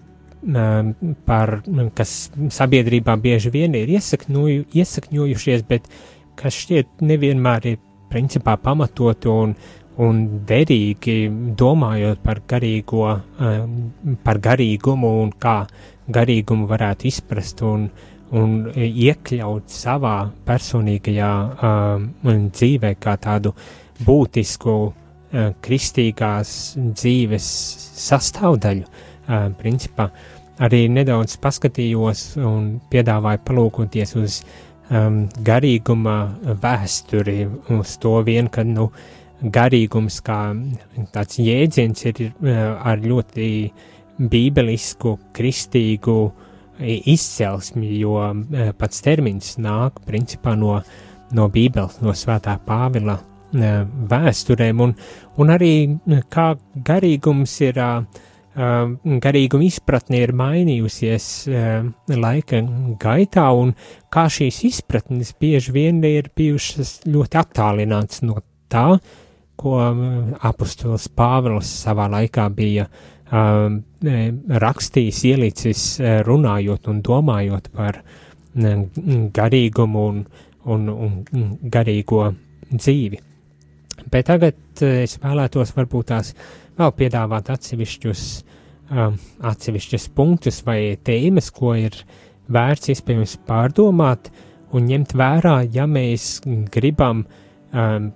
um, 0.52 0.93
par, 1.30 1.62
kas 1.95 2.17
sabiedrībā 2.60 3.15
bieži 3.23 3.56
vien 3.56 3.80
ir 3.80 3.95
iesakņoju, 3.95 4.67
iesakņojušies, 4.84 5.67
bet 5.71 5.88
kas 6.36 6.60
šķiet 6.65 7.08
nevienmēr 7.08 7.71
ir 7.71 7.86
principā 8.12 8.58
pamatoti 8.62 9.30
un, 9.32 9.56
un 10.04 10.22
derīgi 10.48 11.17
domājot 11.58 12.22
par 12.24 12.41
garīgo, 12.50 13.08
um, 13.13 13.80
par 14.24 14.41
garīgumu 14.43 15.13
un 15.24 15.34
kā 15.39 15.58
garīgumu 16.13 16.67
varētu 16.70 17.10
izprast 17.10 17.63
un, 17.67 17.89
un 18.38 18.56
iekļaut 18.76 19.74
savā 19.74 20.15
personīgajā 20.48 21.34
um, 21.72 22.08
dzīvē 22.54 22.96
kā 23.02 23.17
tādu 23.22 23.54
būtisku 24.06 24.78
uh, 24.88 25.52
kristīgās 25.62 26.50
dzīves 26.78 27.52
sastāvdaļu. 28.08 28.88
Uh, 29.28 29.50
principā 29.60 30.12
arī 30.63 30.88
nedaudz 30.89 31.36
paskatījos 31.41 32.38
un 32.41 32.78
piedāvāju 32.91 33.43
palūkoties 33.46 34.15
uz 34.17 34.39
um, 34.89 35.21
garīguma 35.45 36.17
vēsturi, 36.63 37.45
uz 37.78 37.95
to 38.02 38.17
vien, 38.28 38.50
ka 38.50 38.65
nu, 38.67 38.89
garīgums 39.41 40.19
kā 40.26 40.39
tāds 41.13 41.39
jēdziens 41.43 42.08
ir 42.10 42.23
uh, 42.28 42.78
ar 42.82 43.04
ļoti 43.04 43.47
bībelisku, 44.17 45.17
kristīgu 45.38 46.17
izcelsmi, 47.13 47.93
jo 48.02 48.17
uh, 48.21 48.69
pats 48.78 49.04
termins 49.06 49.56
nāk 49.62 50.02
principā 50.08 50.56
no, 50.58 50.80
no 51.34 51.50
bībeles, 51.54 52.02
no 52.02 52.15
svētā 52.17 52.60
Pāvila 52.65 53.19
vēsturēm, 53.54 54.82
un, 54.84 54.93
un 55.39 55.52
arī 55.54 55.71
kā 56.30 56.50
garīgums 56.86 57.54
ir, 57.63 57.80
garīguma 58.58 59.67
izpratne 59.67 60.24
ir 60.24 60.34
mainījusies 60.38 61.28
laika 62.17 62.62
gaitā, 63.02 63.46
un 63.54 63.76
kā 64.13 64.26
šīs 64.34 64.63
izpratnes 64.72 65.36
bieži 65.38 65.76
vien 65.76 66.02
ir 66.08 66.32
bijušas 66.36 67.04
ļoti 67.06 67.41
attālināts 67.43 68.24
no 68.26 68.41
tā, 68.72 68.88
ko 69.58 69.78
apustulis 70.46 71.08
Pāvils 71.17 71.70
savā 71.86 72.10
laikā 72.13 72.48
bija 72.54 72.86
uh, 72.86 73.08
rakstījis, 73.32 75.24
ielicis 75.28 75.86
runājot 76.26 76.88
un 76.88 77.02
domājot 77.02 77.72
par 77.74 78.02
garīgumu 79.38 80.06
un, 80.10 80.22
un, 80.65 80.89
un 80.89 81.58
garīgo 81.63 82.34
dzīvi. 82.72 83.20
Bet 84.12 84.30
tagad 84.30 84.82
es 84.82 85.17
vēlētos 85.20 85.74
varbūt 85.76 86.08
tās 86.13 86.34
vēl 86.78 86.93
piedāvāt 86.96 87.50
atsevišķus, 87.50 88.24
um, 88.91 89.17
atsevišķus 89.52 90.10
punktus 90.17 90.62
vai 90.67 90.97
tēmas, 91.04 91.52
ko 91.56 91.73
ir 91.78 91.97
vērts 92.52 92.93
iespējams 92.93 93.38
pārdomāt 93.47 94.32
un 94.76 94.88
ņemt 94.88 95.15
vērā, 95.17 95.58
ja 95.73 95.88
mēs 95.89 96.39
gribam 96.73 97.26
um, 97.71 98.10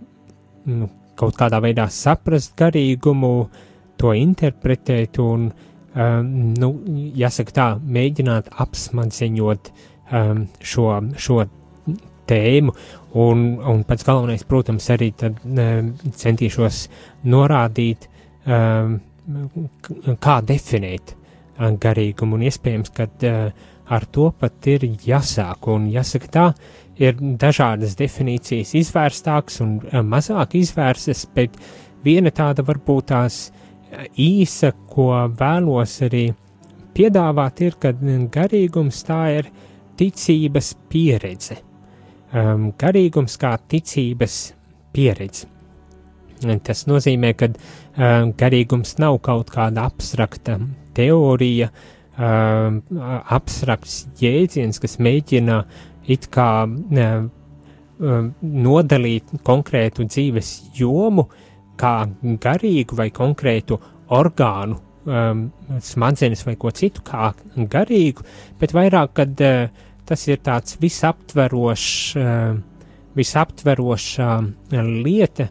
nu, 0.68 0.90
kaut 1.20 1.38
kādā 1.40 1.62
veidā 1.64 1.88
saprast 1.92 2.56
garīgumu, 2.60 3.50
to 4.02 4.14
interpretēt 4.18 5.20
un, 5.22 5.50
um, 5.94 6.30
nu, 6.58 6.72
jāsaka 7.18 7.56
tā, 7.56 7.68
mēģināt 7.82 8.50
apsmadziņot 8.64 9.72
um, 9.72 10.48
šo, 10.58 10.88
šo 11.22 11.44
tēmu, 12.32 12.74
un, 13.22 13.46
un 13.68 13.86
pats 13.88 14.08
galvenais, 14.08 14.44
protams, 14.48 14.88
arī 14.94 15.12
tad 15.18 15.40
um, 15.46 15.94
centīšos 16.18 16.86
norādīt, 17.30 18.08
um, 18.48 19.00
kā 20.24 20.40
definēt 20.46 21.16
um, 21.16 21.78
garīgumu, 21.82 22.38
un 22.38 22.48
iespējams, 22.50 22.94
ka 22.96 23.08
ar 23.92 24.06
to 24.14 24.30
pat 24.40 24.68
ir 24.72 24.86
jāsāk, 25.06 25.68
un 25.72 25.90
jāsaka 25.92 26.32
tā, 26.32 26.46
ir 27.02 27.18
dažādas 27.20 27.98
definīcijas 28.00 28.76
izvērstākas 28.80 29.62
un 29.66 29.80
mazāk 30.08 30.56
izvērstas, 30.60 31.26
bet 31.36 31.58
viena 32.06 32.32
tāda 32.32 32.64
varbūt 32.68 33.10
tās 33.12 33.42
īsa, 34.20 34.72
ko 34.92 35.10
vēlos 35.40 35.98
arī 36.08 36.30
piedāvāt, 36.96 37.62
ir, 37.66 37.78
ka 37.82 37.92
garīgums 38.32 39.04
tā 39.08 39.22
ir 39.40 39.52
ticības 40.00 40.74
pieredze. 40.92 41.60
Um, 42.32 42.70
garīgums 42.80 43.36
kā 43.40 43.58
ticības 43.68 44.54
pieredze. 44.96 45.50
Tas 46.66 46.86
nozīmē, 46.90 47.34
ka 47.38 47.52
um, 47.52 48.32
garīgums 48.38 48.96
nav 49.02 49.20
kaut 49.26 49.52
kāda 49.54 49.86
abstrakta 49.90 50.58
teorija, 50.98 51.70
um, 52.18 52.82
abstrakts 53.38 54.06
jēdziens, 54.22 54.82
kas 54.82 54.98
mēģina 55.04 55.62
it 56.12 56.28
kā 56.34 56.50
um, 56.66 57.30
nodalīt 58.42 59.36
konkrētu 59.46 60.08
dzīves 60.10 60.54
jomu 60.80 61.28
kā 61.82 61.96
garīgu 62.42 62.98
vai 62.98 63.12
konkrētu 63.14 63.78
orgānu, 64.12 64.82
um, 65.06 65.46
smadzenes 65.82 66.44
vai 66.46 66.58
ko 66.60 66.74
citu 66.76 67.06
kā 67.06 67.32
garīgu, 67.56 68.26
bet 68.60 68.74
vairāk, 68.76 69.16
kad 69.22 69.46
uh, 69.46 69.88
tas 70.12 70.28
ir 70.28 70.42
tāds 70.44 70.76
visaptverošs, 70.82 72.16
eh, 72.20 72.56
visaptveroša 73.16 74.30
lieta, 75.06 75.48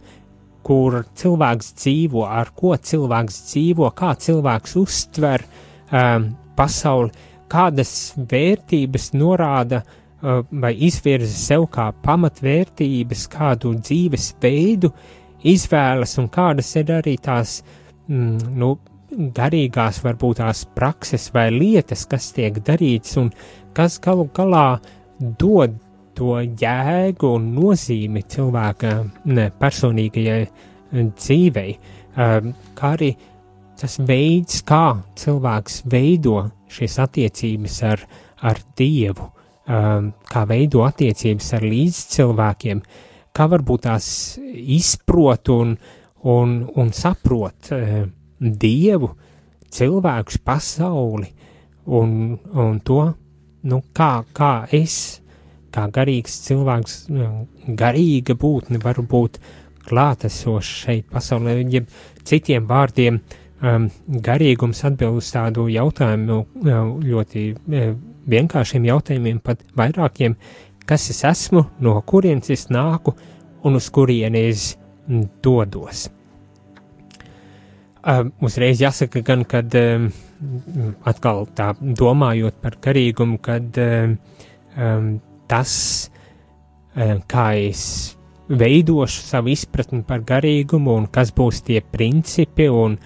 kur 0.70 1.00
cilvēks 1.18 1.72
dzīvo, 1.80 2.22
ar 2.30 2.52
ko 2.54 2.76
cilvēks 2.78 3.40
dzīvo, 3.48 3.88
kā 3.98 4.12
cilvēks 4.22 4.76
uztver 4.78 5.42
um, 5.42 6.28
pasauli, 6.54 7.10
kādas 7.50 8.12
vērtības 8.30 9.08
norāda 9.18 9.80
uh, 9.82 10.44
vai 10.62 10.70
izvirza 10.86 11.34
sev 11.34 11.66
kā 11.74 11.88
pamatvērtības, 12.04 13.26
kādu 13.32 13.74
dzīves 13.80 14.28
veidu 14.42 14.92
izvēlas 15.50 16.14
un 16.22 16.30
kādas 16.30 16.70
ir 16.78 16.94
arī 17.00 17.16
tās, 17.18 17.58
mm, 18.06 18.54
nu, 18.62 18.76
garīgās 19.10 20.04
varbūt 20.04 20.38
tās 20.38 20.62
prakses 20.78 21.32
vai 21.34 21.48
lietas, 21.50 22.06
kas 22.06 22.30
tiek 22.36 22.62
darītas 22.62 23.18
un 23.18 23.32
kas 23.74 23.98
galu 23.98 24.28
galā 24.36 24.68
dod 25.18 25.74
to 26.20 26.36
jēgu 26.44 27.34
un 27.38 27.50
nozīmi 27.56 28.22
cilvēka 28.28 28.94
ne, 29.32 29.48
personīgajai 29.60 30.40
eh, 30.44 30.50
dzīvei, 30.92 31.74
um, 32.16 32.50
kā 32.76 32.94
arī 32.98 33.10
tas 33.80 33.96
veids, 34.04 34.60
kā 34.68 35.00
cilvēks 35.16 35.82
veido 35.88 36.42
šīs 36.70 36.98
attiecības 37.06 37.78
ar, 37.88 38.02
ar 38.44 38.60
Dievu, 38.76 39.30
um, 39.64 40.10
kā 40.28 40.44
veido 40.48 40.84
attiecības 40.84 41.54
ar 41.56 41.64
līdzcilvēkiem, 41.64 42.84
kā 43.32 43.48
varbūt 43.48 43.86
tās 43.86 44.10
izprot 44.76 45.48
un, 45.54 45.72
un, 46.28 46.54
un 46.76 46.92
saprot 46.96 47.72
uh, 47.72 48.02
Dievu, 48.40 49.14
cilvēkus, 49.70 50.40
pasauli 50.44 51.30
un, 51.86 52.36
un 52.52 52.78
to, 52.84 53.00
nu, 53.70 53.80
kā, 53.96 54.12
kā 54.36 54.52
es, 54.76 55.19
kā 55.74 55.86
garīgs 55.94 56.40
cilvēks, 56.46 56.96
nu, 57.14 57.28
garīga 57.78 58.36
būtne, 58.38 58.80
varu 58.82 59.04
būt 59.06 59.38
klātesošs 59.88 60.72
šeit 60.84 61.06
pasaulē, 61.10 61.58
jeb 61.70 61.88
citiem 62.26 62.66
vārdiem, 62.68 63.20
um, 63.62 63.88
garīgums 64.26 64.84
atbild 64.86 65.20
uz 65.20 65.30
tādu 65.34 65.68
jautājumu, 65.72 66.40
ļoti 67.06 67.46
vienkāršiem 68.30 68.86
jautājumiem, 68.90 69.40
pat 69.44 69.64
vairākiem, 69.78 70.36
kas 70.86 71.10
es 71.12 71.24
esmu, 71.28 71.66
no 71.80 71.98
kurienes 72.06 72.50
es 72.52 72.68
nāku 72.72 73.14
un 73.64 73.78
uz 73.78 73.90
kurienes 73.92 74.74
dodos. 75.42 76.08
Um, 78.00 78.30
uzreiz 78.40 78.80
jāsaka 78.80 79.20
gan, 79.20 79.42
kad 79.44 79.74
um, 79.76 80.06
atkal 81.04 81.44
tā 81.56 81.74
domājot 81.76 82.56
par 82.62 82.78
garīgumu, 82.80 83.36
kad 83.44 83.76
um, 83.76 84.14
tas, 85.50 85.74
um, 86.94 87.20
kā 87.30 87.50
es 87.58 87.82
veidošu 88.50 89.26
savu 89.26 89.52
izpratni 89.52 90.02
par 90.06 90.24
garīgumu 90.26 90.96
un 91.02 91.10
kas 91.12 91.34
būs 91.34 91.62
tie 91.66 91.82
principi 91.82 92.70
un 92.70 92.96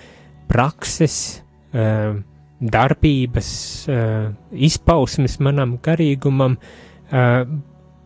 prakses, 0.48 1.18
um, 1.72 2.22
darbības, 2.64 3.50
uh, 3.92 4.30
izpausmes 4.52 5.40
manam 5.42 5.78
garīgumam, 5.85 6.57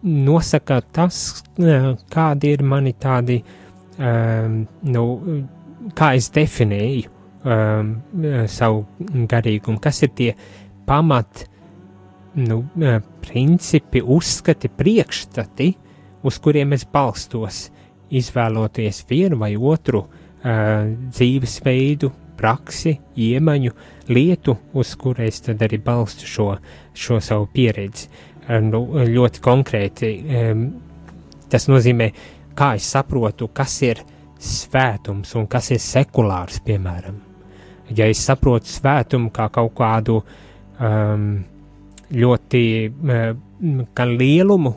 nosaka 0.02 0.80
tas, 0.92 1.44
kādi 2.12 2.52
ir 2.54 2.62
mani 2.66 2.92
tādi, 2.98 3.38
nu, 3.98 5.04
kā 5.98 6.10
es 6.18 6.28
definēju 6.34 7.14
savu 8.50 8.84
garīgumu, 9.30 9.80
kas 9.82 10.02
ir 10.06 10.12
tie 10.18 10.32
pamat, 10.86 11.47
nu, 12.34 12.58
uh, 12.58 12.98
principi, 13.24 14.02
uzskati, 14.04 14.68
priekšstati, 14.68 15.72
uz 16.22 16.38
kuriem 16.42 16.74
es 16.76 16.86
balstos, 16.92 17.68
izvēloties 18.08 19.02
vienu 19.08 19.38
vai 19.40 19.52
otru 19.56 20.04
uh, 20.04 20.88
dzīvesveidu, 21.12 22.10
praksi, 22.38 22.94
iemaņu, 23.18 23.72
lietu, 24.14 24.54
uz 24.78 24.94
kuru 24.98 25.24
es 25.26 25.42
tad 25.42 25.62
arī 25.66 25.80
balstu 25.82 26.28
šo, 26.30 26.50
šo 26.94 27.20
savu 27.24 27.48
pieredzi. 27.52 28.10
Uh, 28.48 28.58
nu, 28.64 28.84
ļoti 29.08 29.44
konkrēti, 29.44 30.12
um, 30.24 30.66
tas 31.50 31.68
nozīmē, 31.70 32.12
kā 32.58 32.74
es 32.78 32.90
saprotu, 32.94 33.50
kas 33.54 33.80
ir 33.86 34.04
svētums 34.38 35.34
un 35.38 35.48
kas 35.50 35.72
ir 35.74 35.82
sekulārs, 35.82 36.62
piemēram 36.64 37.24
ja 37.96 38.08
es 38.08 38.20
saprotu 38.24 38.70
svētumu 38.70 39.30
kā 39.34 39.48
kaut 39.52 39.74
kādu 39.78 40.18
um, 40.20 41.30
ļoti 42.14 42.62
uh, 42.88 44.09
lielumu, 44.18 44.74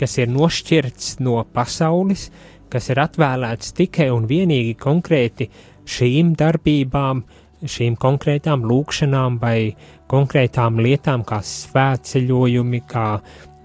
kas 0.00 0.16
ir 0.20 0.30
nošķirts 0.32 1.18
no 1.24 1.40
pasaules, 1.54 2.28
kas 2.70 2.90
ir 2.92 3.00
atvēlēts 3.02 3.74
tikai 3.76 4.08
un 4.14 4.28
vienīgi 4.30 4.76
konkrēti 4.80 5.48
šīm 5.90 6.34
darbībām, 6.38 7.24
šīm 7.60 7.96
konkrētām 8.00 8.64
lūkšanām 8.68 9.40
vai 9.42 9.72
konkrētām 10.10 10.78
lietām, 10.80 11.24
kā 11.28 11.40
svētceļojumi, 11.44 12.84
kā 12.88 13.08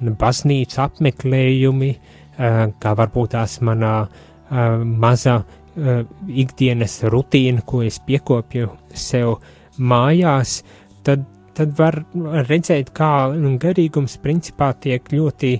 baznīcu 0.06 0.82
apmeklējumi, 0.86 1.92
uh, 1.96 2.66
kā 2.80 2.96
varbūt 2.98 3.36
tās 3.38 3.60
manā 3.64 4.00
uh, 4.06 4.82
maza 4.84 5.44
ikdienas 5.76 7.02
rutīna, 7.12 7.60
ko 7.68 7.82
es 7.84 7.98
piekopju 8.00 8.70
sev 8.96 9.42
mājās, 9.76 10.62
tad, 11.04 11.26
tad 11.56 11.74
var 11.78 12.02
redzēt, 12.50 12.92
kā 12.96 13.32
garīgums 13.62 14.18
principā 14.24 14.74
tiek 14.80 15.08
ļoti 15.14 15.56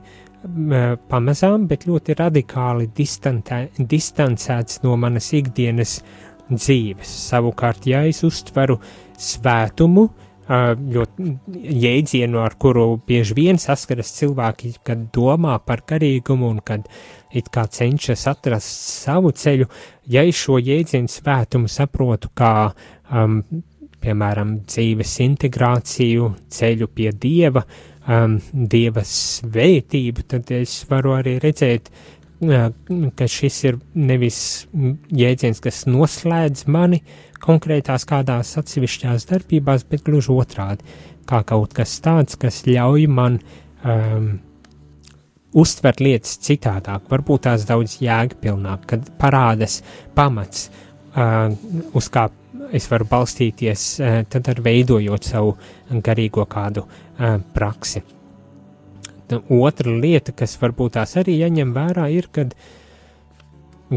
pamazām, 1.10 1.66
bet 1.70 1.88
ļoti 1.90 2.16
radikāli 2.20 2.92
distantē, 2.96 3.66
distancēts 3.80 4.84
no 4.84 4.94
manas 5.02 5.32
ikdienas 5.34 5.98
dzīves. 6.52 7.16
Savukārt, 7.32 7.88
ja 7.90 8.04
es 8.06 8.22
uztveru 8.28 8.78
svētumu, 9.18 10.10
ļoti 10.46 11.32
jēdzienu, 11.82 12.38
ar 12.38 12.54
kuru 12.62 13.00
bieži 13.08 13.34
vien 13.34 13.58
saskaras 13.58 14.12
cilvēki, 14.20 14.76
kad 14.86 15.08
domā 15.14 15.58
par 15.66 15.82
garīgumu 15.90 16.52
un 16.54 16.60
kad 16.62 16.86
it 17.34 17.50
kā 17.50 17.66
cenšas 17.66 18.28
atrast 18.30 18.68
savu 19.02 19.32
ceļu, 19.34 19.66
ja 20.06 20.22
es 20.22 20.38
šo 20.38 20.60
jēdzienu 20.62 21.10
svētumu 21.10 21.72
saprotu 21.72 22.30
kā, 22.38 22.70
um, 23.10 23.42
piemēram, 24.06 24.60
dzīves 24.70 25.18
integrāciju, 25.26 26.32
ceļu 26.54 26.90
pie 26.94 27.12
dieva, 27.12 27.66
um, 28.08 28.38
dieva 28.54 29.04
svētību, 29.10 30.28
tad 30.30 30.54
es 30.56 30.78
varu 30.90 31.18
arī 31.18 31.40
redzēt, 31.44 31.90
uh, 31.90 32.16
ka 33.16 33.28
šis 33.32 33.58
ir 33.70 33.78
nevis 33.96 34.40
jēdziens, 35.16 35.62
kas 35.64 35.86
noslēdz 35.88 36.66
mani 36.72 37.02
konkrētās 37.44 38.06
kādās 38.10 38.56
atsevišķās 38.60 39.28
darbībās, 39.30 39.86
bet 39.90 40.04
gluži 40.06 40.34
otrādi, 40.36 40.84
kā 41.30 41.42
kaut 41.48 41.74
kas 41.78 41.98
tāds, 42.04 42.38
kas 42.40 42.64
ļauj 42.68 43.08
man 43.12 43.40
um, 43.84 44.36
uztvert 45.56 46.02
lietas 46.04 46.38
citādāk, 46.44 47.08
varbūt 47.12 47.46
tās 47.48 47.68
daudz 47.68 48.00
jēgpilnāk, 48.04 48.88
kad 48.92 49.12
parādās 49.22 49.82
pamats, 50.18 50.70
uh, 51.16 51.54
uz 51.96 52.12
kā 52.12 52.28
es 52.76 52.88
varu 52.92 53.08
balstīties, 53.10 53.86
uh, 54.00 54.20
tad 54.30 54.50
ar 54.52 54.62
veidojot 54.66 55.28
savu 55.28 55.56
garīgo 56.06 56.46
kādu 56.50 56.86
uh, 56.86 57.38
praksi. 57.56 58.04
Otra 59.50 59.90
lieta, 59.90 60.36
kas 60.38 60.54
varbūt 60.62 61.00
tās 61.00 61.16
arī 61.18 61.40
jāņem 61.40 61.72
vērā, 61.74 62.06
ir, 62.14 62.30
kad 62.34 62.54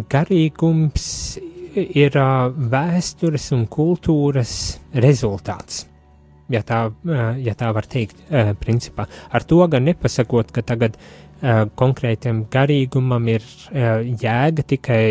garīgums 0.08 1.10
ir 1.76 2.16
uh, 2.16 2.48
vēstures 2.48 3.50
un 3.56 3.68
kultūras 3.68 4.56
rezultāts 4.96 5.84
ja 6.48 6.62
tā, 6.64 6.78
ja 7.44 7.52
tā 7.52 7.68
var 7.76 7.84
teikt, 7.84 8.22
principā. 8.56 9.04
Ar 9.36 9.44
to 9.44 9.60
gan 9.68 9.84
nepasakot, 9.84 10.48
ka 10.48 10.62
tagad 10.64 10.96
konkrētam 11.76 12.46
garīgumam 12.48 13.28
ir 13.28 13.44
jēga 13.68 14.64
tikai 14.72 15.02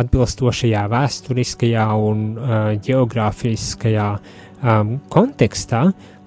atbilstošajā 0.00 0.82
vēsturiskajā 0.92 1.86
un 2.08 2.26
geogrāfiskajā 2.84 4.08
kontekstā, 5.12 5.82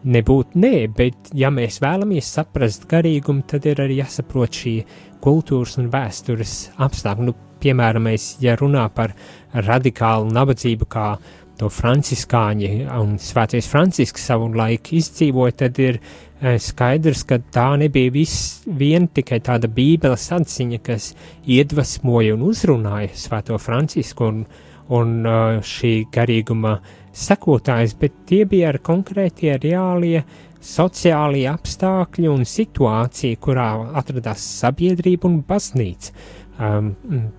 nebūt 0.09 0.55
nē, 0.59 0.74
bet 0.95 1.34
ja 1.36 1.51
mēs 1.53 1.82
vēlamies 1.84 2.32
saprast 2.38 2.88
garīgumu, 2.89 3.43
tad 3.47 3.67
ir 3.67 3.82
arī 3.84 3.99
jāsaprot 3.99 4.61
šī 4.61 4.76
kultūras 5.24 5.78
un 5.82 5.91
vēstures 5.91 6.55
apstākļi. 6.80 7.30
Nu, 7.30 7.36
piemēram, 7.59 8.05
mēs, 8.07 8.38
ja 8.39 8.55
runā 8.55 8.86
par 8.95 9.11
radikālu 9.51 10.32
nabadzību 10.32 10.88
kā 10.88 11.07
uh, 11.17 11.39
to 11.60 11.70
franciskāņi 11.74 12.88
un 12.99 13.18
svētais 13.22 13.68
Francisks 13.70 14.26
savu 14.30 14.49
laiku 14.55 14.97
izdzīvoja, 14.99 15.55
tad 15.64 15.80
ir 15.84 15.99
e, 15.99 16.55
skaidrs, 16.62 17.26
ka 17.28 17.39
tā 17.53 17.68
nebija 17.82 18.14
viss 18.16 18.64
vien 18.66 19.10
tikai 19.12 19.41
tāda 19.45 19.70
bībeles 19.72 20.30
atziņa, 20.36 20.82
kas 20.86 21.12
iedvesmoja 21.47 22.38
un 22.38 22.47
uzrunāja 22.49 23.12
svēto 23.20 23.60
Francisku 23.62 24.30
un, 24.32 24.43
un 24.95 25.16
e, 25.22 25.38
šī 25.66 25.93
garīguma 26.16 26.78
sekotājs, 27.20 27.97
bet 27.99 28.24
tie 28.30 28.45
bija 28.49 28.72
ar 28.74 28.80
konkrētie 28.86 29.57
reālie 29.60 30.24
sociālie 30.64 31.47
apstākļi 31.51 32.28
un 32.32 32.43
situācija, 32.47 33.39
kurā 33.39 33.70
atradās 33.99 34.43
sabiedrība 34.60 35.30
un 35.30 35.41
baznīca. 35.47 36.14
Um, 36.60 36.89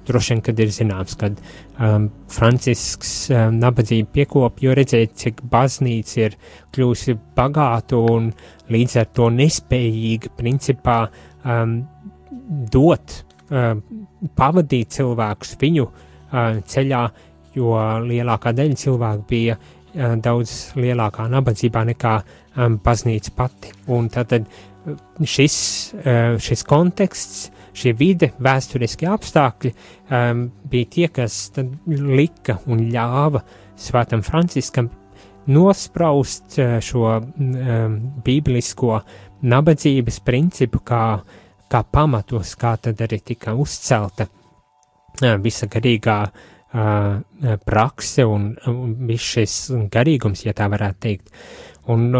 droši 0.08 0.32
vien, 0.32 0.38
kad 0.40 0.60
ir 0.64 0.70
zināms, 0.72 1.12
ka 1.20 1.28
um, 1.28 2.06
Francisks 2.32 3.10
um, 3.28 3.58
nabadzību 3.60 4.08
piekopja, 4.14 4.64
jo 4.64 4.76
redzēt, 4.78 5.12
cik 5.20 5.42
baznīca 5.52 6.22
ir 6.22 6.36
kļūsi 6.72 7.18
bagāta 7.36 8.00
un 8.00 8.30
līdz 8.72 8.96
ar 9.02 9.10
to 9.12 9.28
nespējīga 9.34 10.32
principā 10.38 10.96
um, 11.44 11.82
dot, 12.72 13.18
um, 13.52 13.84
pavadīt 14.40 14.96
cilvēkus 14.96 15.52
viņu 15.60 15.84
uh, 15.84 16.56
ceļā, 16.72 17.04
jo 17.60 17.76
lielākā 18.08 18.56
daļa 18.56 18.82
cilvēku 18.86 19.28
bija 19.28 19.60
uh, 19.60 20.16
daudz 20.16 20.58
lielākā 20.80 21.28
nabadzībā 21.28 21.84
nekā 21.92 22.16
um, 22.24 22.80
baznīca 22.80 23.36
pati. 23.36 23.76
Un 23.92 24.08
tad 24.16 24.32
šis, 25.20 25.56
uh, 26.00 26.38
šis 26.40 26.64
konteksts 26.64 27.50
šie 27.76 27.92
vide, 27.96 28.32
vēsturiskie 28.42 29.08
apstākļi 29.10 29.72
um, 29.72 30.46
bija 30.70 30.90
tie, 30.94 31.08
kas 31.14 31.50
lika 31.86 32.60
un 32.70 32.86
ļāva 32.92 33.42
Svētam 33.80 34.24
Franciskam 34.26 34.90
nospraust 35.50 36.58
uh, 36.60 36.76
šo 36.84 37.06
um, 37.16 37.96
bībelisko 38.24 39.00
nabadzības 39.50 40.20
principu 40.26 40.82
kā, 40.84 41.04
kā 41.70 41.82
pamatos, 41.88 42.54
kā 42.60 42.76
tad 42.82 43.00
arī 43.06 43.22
tika 43.32 43.56
uzcelta 43.56 44.28
uh, 44.28 45.34
visa 45.40 45.70
garīgā 45.70 46.20
uh, 46.28 47.58
prakse 47.64 48.26
un, 48.28 48.52
un 48.68 48.94
viss 49.08 49.34
šis 49.36 49.58
garīgums, 49.90 50.44
ja 50.46 50.54
tā 50.56 50.68
varētu 50.70 51.06
teikt. 51.08 51.30
Uh, 51.30 51.69
Un 51.90 52.10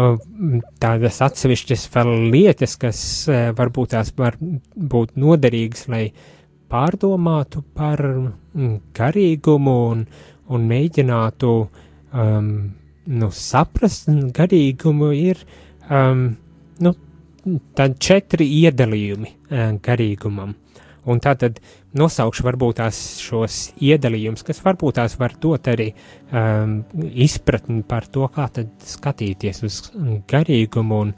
tādas 0.81 1.21
atsevišķas 1.23 1.87
vēl 1.93 2.11
lietas, 2.33 2.75
kas 2.81 3.01
e, 3.29 3.39
varbūt 3.57 3.93
tās 3.93 4.11
var 4.17 4.37
būt 4.41 5.13
noderīgas, 5.21 5.85
lai 5.91 6.05
pārdomātu 6.71 7.63
par 7.75 8.01
garīgumu 8.97 9.75
un, 9.91 10.05
un 10.51 10.67
mēģinātu 10.69 11.51
um, 11.61 12.51
nu, 13.05 13.29
saprast 13.35 14.09
garīgumu, 14.35 15.11
ir 15.15 15.43
um, 15.89 16.25
nu, 16.83 16.95
četri 17.99 18.47
iedalījumi 18.61 19.33
um, 19.33 19.79
garīgumam. 19.83 20.55
Un 21.09 21.21
tā 21.21 21.33
tad 21.39 21.57
nosaukšu 21.97 22.45
varbūt 22.45 22.77
tās 22.77 22.97
šos 23.23 23.59
iedalījumus, 23.81 24.43
kas 24.45 24.61
varbūt 24.61 24.99
tās 24.99 25.17
var 25.17 25.33
dot 25.41 25.69
arī 25.71 25.89
um, 26.29 26.81
izpratni 27.25 27.81
par 27.87 28.05
to, 28.13 28.27
kā 28.33 28.45
tad 28.53 28.69
skatīties 28.85 29.63
uz 29.65 29.79
garīgumu 30.29 30.99
un, 31.07 31.13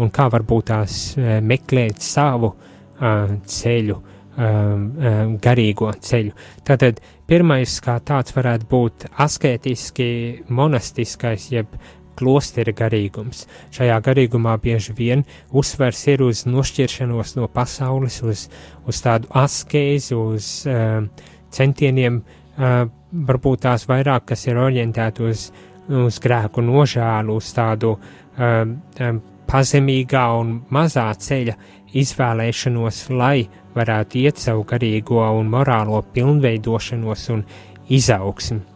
un 0.00 0.12
kā 0.14 0.30
varbūt 0.32 0.70
tās 0.72 1.00
uh, 1.18 1.36
meklēt 1.44 2.00
savu 2.04 2.54
uh, 2.54 3.36
ceļu, 3.44 3.98
um, 4.00 4.88
um, 4.96 5.36
garīgo 5.44 5.92
ceļu. 6.08 6.32
Tātad 6.64 7.04
pirmais 7.28 7.76
kā 7.84 7.98
tāds 8.00 8.32
varētu 8.36 8.70
būt 8.72 9.08
asketiski, 9.26 10.08
monastiskais, 10.48 11.50
jeb 11.52 11.76
klostera 12.16 12.72
garīgums. 12.76 13.44
Šajā 13.74 13.98
garīgumā 14.04 14.56
bieži 14.62 14.94
vien 14.96 15.24
uzsvers 15.52 16.02
ir 16.12 16.24
uz 16.26 16.44
nošķiršanos 16.48 17.36
no 17.38 17.48
pasaules, 17.52 18.20
uz, 18.24 18.46
uz 18.86 19.00
tādu 19.04 19.30
askēzi, 19.36 20.16
uz 20.16 20.50
uh, 20.70 21.06
centieniem, 21.54 22.20
uh, 22.22 22.82
varbūt 23.30 23.64
tās 23.66 23.86
vairāk, 23.88 24.28
kas 24.32 24.46
ir 24.48 24.60
orientēti 24.60 25.24
uz, 25.26 25.48
uz 25.88 26.20
grēku 26.22 26.64
nožēlu, 26.64 27.38
uz 27.40 27.52
tādu 27.56 27.96
uh, 27.96 28.62
um, 29.00 29.22
pazemīgā 29.46 30.26
un 30.40 30.60
mazā 30.74 31.08
ceļa 31.14 31.56
izvēlēšanos, 31.96 33.02
lai 33.16 33.46
varētu 33.76 34.22
iet 34.24 34.40
savu 34.42 34.64
garīgo 34.68 35.22
un 35.38 35.52
morālo 35.52 36.02
pilnveidošanos 36.12 37.28
un 37.36 37.44
izaugsmu. 37.92 38.75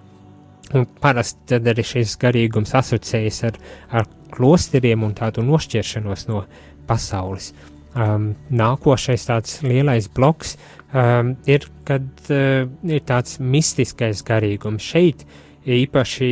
Un 0.71 0.87
parasti 1.03 1.49
tad 1.51 1.67
arī 1.67 1.83
šis 1.83 2.15
garīgums 2.23 2.77
asociējas 2.79 3.41
ar, 3.49 3.57
ar 3.91 4.07
klosteriem 4.31 5.03
un 5.03 5.17
tādu 5.19 5.43
nošķiršanos 5.43 6.29
no 6.29 6.45
pasaules. 6.87 7.51
Um, 7.91 8.37
nākošais 8.55 9.25
tāds 9.27 9.57
lielais 9.67 10.07
bloks 10.15 10.55
um, 10.95 11.33
ir, 11.51 11.67
kad 11.89 12.07
uh, 12.31 12.69
ir 12.87 13.03
tāds 13.09 13.41
mistiskais 13.43 14.23
garīgums. 14.27 14.87
Šeit 14.87 15.25
īpaši 15.67 16.31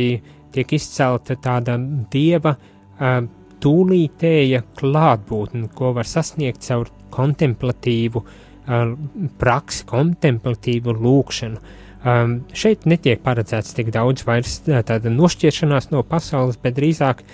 tiek 0.55 0.71
izcelta 0.77 1.35
tāda 1.35 1.75
dieva 2.13 2.55
uh, 2.55 3.19
tūlītēja 3.59 4.63
klātbūtne, 4.79 5.67
ko 5.75 5.91
var 5.99 6.07
sasniegt 6.07 6.63
caur 6.63 6.87
kontemplatīvu 7.11 8.23
uh, 8.23 8.95
praksi, 9.43 9.83
kontemplatīvu 9.91 10.95
lūkšanu. 10.95 11.59
Uh, 11.59 11.85
Um, 11.99 12.37
šeit 12.55 12.85
netiek 12.87 13.19
paredzēts 13.25 13.73
tik 13.75 13.89
daudz 13.91 14.23
vairs 14.23 14.61
tāda 14.63 15.11
nošķiršanās 15.11 15.89
no 15.91 16.03
pasaules, 16.07 16.55
bet 16.61 16.77
drīzāk 16.77 17.25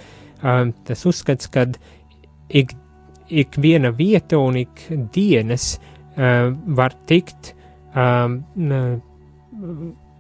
um, 0.41 0.71
tas 0.87 1.05
uzskats, 1.05 1.51
ka 1.53 1.67
ik, 2.49 2.73
ik 3.29 3.59
viena 3.61 3.91
vieta 3.93 4.39
un 4.41 4.57
ik 4.63 4.87
dienas 5.13 5.75
um, 6.17 6.57
var 6.77 6.97
tikt 7.05 7.53
um, 7.93 8.41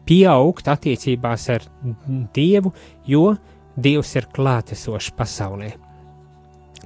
pieaugt 0.05 0.69
attiecībās 0.69 1.49
ar 1.55 1.65
Dievu, 2.35 2.73
jo 3.09 3.31
Dievs 3.75 4.13
ir 4.15 4.29
klātesošs 4.31 5.09
pasaulē. 5.17 5.73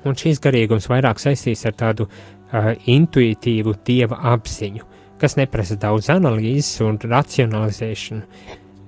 Un 0.07 0.16
šīs 0.18 0.39
garīgums 0.41 0.88
vairāk 0.89 1.20
saistīts 1.20 1.68
ar 1.68 1.76
tādu 1.78 2.07
uh, 2.07 2.72
intuitīvu 2.88 3.76
dieva 3.86 4.18
apziņu, 4.32 4.88
kas 5.22 5.38
neprasa 5.39 5.78
daudz 5.80 6.09
analīzes 6.13 6.80
un 6.86 6.99
racionalizēšanu. 7.01 8.22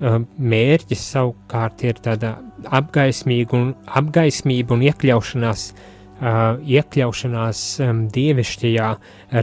Uh, 0.01 0.17
mērķis 0.41 1.03
savukārt 1.13 1.83
ir 1.85 1.99
tāda 2.01 2.35
apgaismīga 2.73 3.57
un, 3.57 3.67
apgaismība 3.85 4.73
un 4.73 4.85
iekļaušanās, 4.87 5.67
uh, 5.73 6.39
iekļaušanās 6.65 7.65
um, 7.85 8.07
dievišķajā 8.15 8.87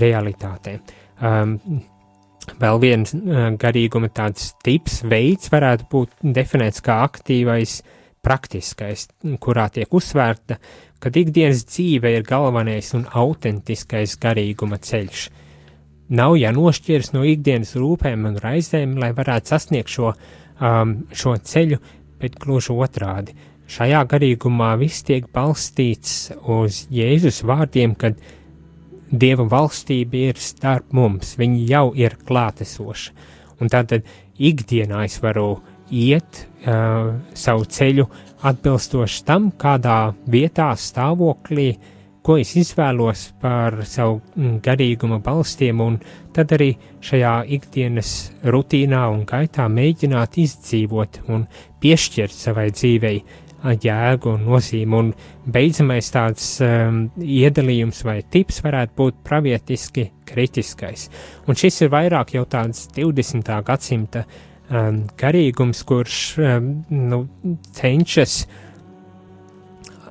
realitātē. 0.02 0.74
Um, 1.22 1.54
vēl 2.58 2.82
viens 2.82 3.14
uh, 3.14 3.52
garīguma 3.60 4.10
tāds 4.10 4.50
tips, 4.66 5.04
veids 5.06 5.52
varētu 5.54 5.86
būt 5.92 6.18
definēts 6.40 6.82
kā 6.82 7.04
aktīvais, 7.06 7.78
praktiskais, 8.26 9.06
kurā 9.38 9.68
tiek 9.70 9.94
uzsvērta 9.94 10.58
kad 11.02 11.16
ikdienas 11.18 11.64
dzīve 11.68 12.12
ir 12.16 12.26
galvenais 12.26 12.90
un 12.98 13.06
autentiskais 13.06 14.16
garīguma 14.20 14.80
ceļš. 14.82 15.28
Nav 16.08 16.38
jānošķiras 16.40 17.12
no 17.12 17.24
ikdienas 17.28 17.74
rūpēm 17.76 18.24
un 18.30 18.38
raizēm, 18.40 18.96
lai 19.00 19.10
varētu 19.16 19.52
sasniegt 19.52 19.92
šo, 19.92 20.14
um, 20.60 20.94
šo 21.12 21.34
ceļu, 21.36 21.78
bet 22.18 22.38
gluži 22.40 22.72
otrādi. 22.72 23.36
Šajā 23.68 24.00
garīgumā 24.08 24.70
viss 24.80 25.04
tiek 25.04 25.26
balstīts 25.34 26.30
uz 26.48 26.86
Jēzus 26.92 27.42
vārdiem, 27.44 27.92
kad 28.00 28.16
Dieva 29.08 29.46
valstība 29.48 30.18
ir 30.30 30.40
starp 30.40 30.92
mums, 30.96 31.34
viņa 31.40 31.60
jau 31.68 31.84
ir 31.96 32.16
klātesoša. 32.28 33.12
Un 33.60 33.70
tātad 33.72 34.04
ikdienā 34.36 35.06
es 35.06 35.16
varu 35.22 35.62
iet 35.88 36.42
uh, 36.44 37.14
savu 37.36 37.64
ceļu 37.64 38.04
atbilstoši 38.48 39.22
tam, 39.28 39.48
kādā 39.56 40.12
vietā, 40.28 40.70
stāvoklī, 40.76 41.72
ko 42.28 42.36
es 42.36 42.52
izvēlos 42.60 43.30
par 43.40 43.78
savu 43.88 44.18
mm, 44.36 44.58
garīguma 44.64 45.16
balstiem, 45.24 45.80
un 45.80 45.96
tad 46.36 46.52
arī 46.52 46.74
šajā 47.00 47.34
ikdienas 47.56 48.14
rutīnā 48.44 49.06
un 49.14 49.24
gaitā 49.28 49.64
mēģināt 49.72 50.36
izdzīvot 50.44 51.22
un 51.32 51.46
piešķirt 51.80 52.36
savai 52.36 52.68
dzīvei 52.74 53.22
jēgu 53.58 54.34
un 54.36 54.44
nozīmi, 54.46 54.98
un 55.00 55.08
beidzamais 55.50 56.12
tāds 56.14 56.50
um, 56.62 57.00
iedalījums 57.18 58.04
vai 58.06 58.20
tips 58.22 58.60
varētu 58.62 58.94
būt 59.00 59.24
pravietiski 59.26 60.04
kritiskais. 60.28 61.08
Un 61.48 61.58
šis 61.58 61.80
ir 61.82 61.90
vairāk 61.96 62.36
jau 62.36 62.44
tāds 62.46 62.84
20. 62.94 63.50
gadsimta 63.66 64.22
uh, 64.22 64.44
um, 64.70 65.02
garīgums, 65.18 65.82
kurš 65.88 66.20
um, 66.42 66.70
nu, 66.90 67.22
cenšas 67.76 68.42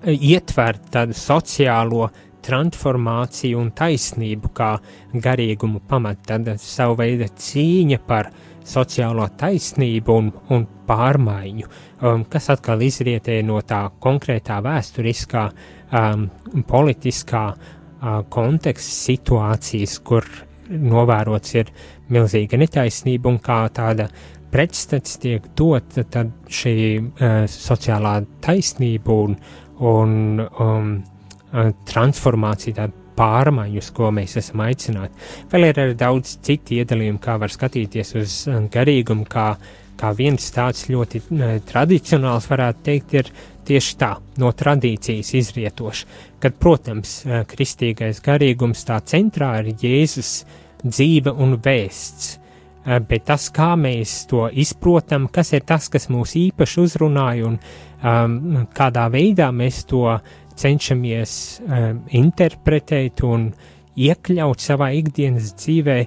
ietvert 0.05 0.89
tādu 0.93 1.15
sociālo 1.17 2.07
transformāciju 2.47 3.59
un 3.59 3.71
taisnību 3.75 4.51
kā 4.55 4.75
garīgumu 5.13 5.81
pamatu, 5.87 6.23
tāda 6.31 6.55
savu 6.61 6.99
veidu 7.01 7.27
cīņa 7.27 7.99
par 8.07 8.31
sociālo 8.67 9.27
taisnību 9.39 10.15
un, 10.21 10.29
un 10.53 10.65
pārmaiņu, 10.87 11.67
um, 12.01 12.23
kas 12.31 12.49
atkal 12.53 12.83
izrietē 12.83 13.39
no 13.47 13.59
tā 13.67 13.85
konkrētā 14.03 14.59
vēsturiskā, 14.63 15.43
um, 15.91 16.27
politiskā 16.67 17.43
uh, 17.51 18.21
konteksta 18.29 18.95
situācijas, 19.11 19.99
kur 20.03 20.27
novērots 20.67 21.53
ir 21.55 21.71
milzīga 22.11 22.59
netaisnība 22.59 23.31
un 23.31 23.39
kā 23.43 23.61
tāda 23.75 24.09
pretstats 24.51 25.17
tiek 25.23 25.47
dota, 25.55 26.03
tad 26.03 26.33
šī 26.51 26.75
uh, 26.97 27.39
sociālā 27.51 28.19
taisnība 28.43 29.21
un, 29.27 29.39
un 29.80 30.39
um, 30.41 30.93
uh, 31.51 31.73
transformācija, 31.89 32.75
tāda 32.82 33.05
pārmaiņu, 33.17 33.82
uz 33.82 33.89
ko 33.97 34.11
mēs 34.13 34.38
esam 34.41 34.61
aicināti. 34.67 35.28
Vēl 35.51 35.69
ir 35.69 35.82
arī 35.82 35.97
daudz 35.97 36.38
citu 36.45 36.78
iedalījumu, 36.78 37.21
kā 37.21 37.38
var 37.41 37.53
skatīties 37.53 38.13
uz 38.19 38.38
garīgumu, 38.73 39.25
kā, 39.30 39.49
kā 39.97 40.13
viens 40.17 40.51
tāds 40.53 40.86
ļoti 40.91 41.23
uh, 41.25 41.45
tradicionāls, 41.67 42.49
varētu 42.51 42.84
teikt, 42.89 43.15
ir 43.17 43.32
tieši 43.67 43.95
tā, 43.99 44.13
no 44.41 44.53
tradīcijas 44.55 45.34
izrietoši, 45.41 46.09
kad, 46.43 46.57
protams, 46.61 47.19
uh, 47.25 47.41
kristīgais 47.49 48.21
garīgums 48.25 48.86
tā 48.88 49.01
centrā 49.05 49.55
ir 49.63 49.73
Jēzus 49.82 50.41
dzīve 50.86 51.34
un 51.34 51.57
vēsts 51.63 52.38
bet 52.88 53.25
tas, 53.27 53.49
kā 53.51 53.73
mēs 53.79 54.21
to 54.31 54.47
izprotam, 54.47 55.27
kas 55.33 55.51
ir 55.57 55.65
tas, 55.67 55.89
kas 55.91 56.07
mūs 56.13 56.38
īpaši 56.39 56.79
uzrunāja 56.85 57.49
un 57.49 57.57
um, 57.57 58.61
kādā 58.75 59.07
veidā 59.11 59.49
mēs 59.51 59.83
to 59.89 60.05
cenšamies 60.57 61.33
um, 61.65 61.99
interpretēt 62.15 63.23
un 63.27 63.49
iekļaut 63.97 64.63
savā 64.63 64.91
ikdienas 64.95 65.51
dzīvē, 65.57 65.97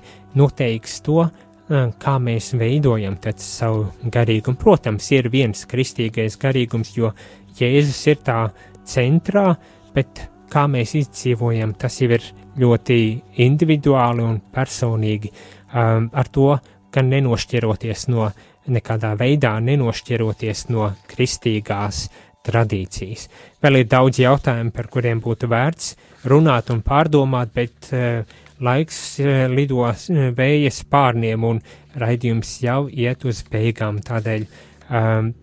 noteiks 0.40 1.00
to, 1.04 1.26
um, 1.26 1.92
kā 2.00 2.16
mēs 2.22 2.54
veidojam 2.56 3.18
savu 3.36 3.90
garīgumu. 4.04 4.56
Protams, 4.56 5.10
ir 5.12 5.28
viens 5.28 5.66
kristīgais 5.68 6.38
garīgums, 6.40 6.96
jo 6.96 7.12
Jēzus 7.60 8.06
ir 8.08 8.20
tā 8.24 8.40
centrā, 8.88 9.50
bet 9.92 10.28
kā 10.50 10.66
mēs 10.70 10.94
izdzīvojam, 10.98 11.74
tas 11.78 12.00
jau 12.00 12.10
ir 12.16 12.24
ļoti 12.60 13.00
individuāli 13.44 14.24
un 14.24 14.40
personīgi 14.54 15.30
um, 15.74 16.10
ar 16.12 16.30
to, 16.32 16.54
ka 16.90 17.02
nenošķiroties 17.06 18.08
no 18.10 18.30
nekādā 18.70 19.14
veidā, 19.18 19.54
nenošķiroties 19.64 20.68
no 20.70 20.90
kristīgās 21.10 22.08
tradīcijas. 22.46 23.26
Vēl 23.62 23.82
ir 23.82 23.90
daudz 23.90 24.20
jautājumu, 24.22 24.72
par 24.74 24.88
kuriem 24.92 25.20
būtu 25.22 25.48
vērts 25.50 25.94
runāt 26.30 26.70
un 26.72 26.80
pārdomāt, 26.84 27.52
bet 27.54 27.90
uh, 27.92 28.22
laiks 28.60 29.00
uh, 29.20 29.44
lido 29.52 29.84
uh, 29.86 30.06
vējas 30.36 30.82
pārniem 30.90 31.44
un 31.46 31.60
raidījums 32.00 32.58
jau 32.64 32.86
iet 32.88 33.26
uz 33.28 33.44
beigām. 33.50 34.00
Tādēļ 34.06 34.46
um, 34.46 35.34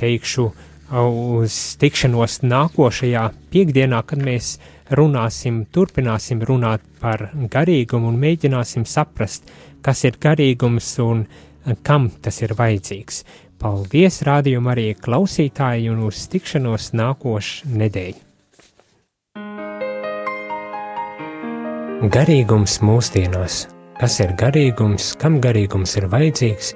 teikšu 0.00 0.50
uz 0.92 1.56
tikšanos 1.80 2.42
nākošajā 2.44 3.24
piekdienā, 3.52 4.02
kad 4.04 4.20
mēs 4.20 4.58
runāsim, 4.92 5.62
turpināsim 5.72 6.42
runāt 6.44 6.84
par 7.00 7.30
garīgumu 7.32 8.10
un 8.12 8.18
mēģināsim 8.20 8.84
saprast, 8.84 9.48
kas 9.82 10.04
ir 10.08 10.18
garīgums 10.22 10.94
un 11.04 11.26
kam 11.86 12.10
tas 12.22 12.42
ir 12.42 12.54
vajadzīgs. 12.58 13.22
Paldies, 13.62 14.22
rādījumam, 14.26 14.72
arī 14.72 14.88
klausītāji, 14.98 15.86
un 15.92 16.02
uz 16.08 16.24
tikšanos 16.32 16.90
nākošu 16.98 17.70
nedēļu. 17.78 18.18
Garīgums 22.10 22.80
mūsdienās. 22.82 23.60
Kas 24.00 24.18
ir 24.24 24.32
garīgums, 24.34 25.12
kam 25.22 25.38
garīgums 25.44 25.94
ir 26.00 26.08
vajadzīgs, 26.10 26.72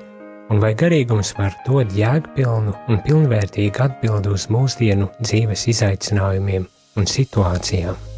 un 0.54 0.62
vai 0.62 0.76
garīgums 0.78 1.34
var 1.40 1.56
dot 1.66 1.90
jēgpilnu 1.90 2.76
un 2.86 3.02
pilnvērtīgu 3.02 3.82
atbildi 3.88 4.36
uz 4.36 4.46
mūsdienu 4.54 5.10
dzīves 5.18 5.66
izaicinājumiem 5.74 6.68
un 6.96 7.10
situācijām? 7.10 8.15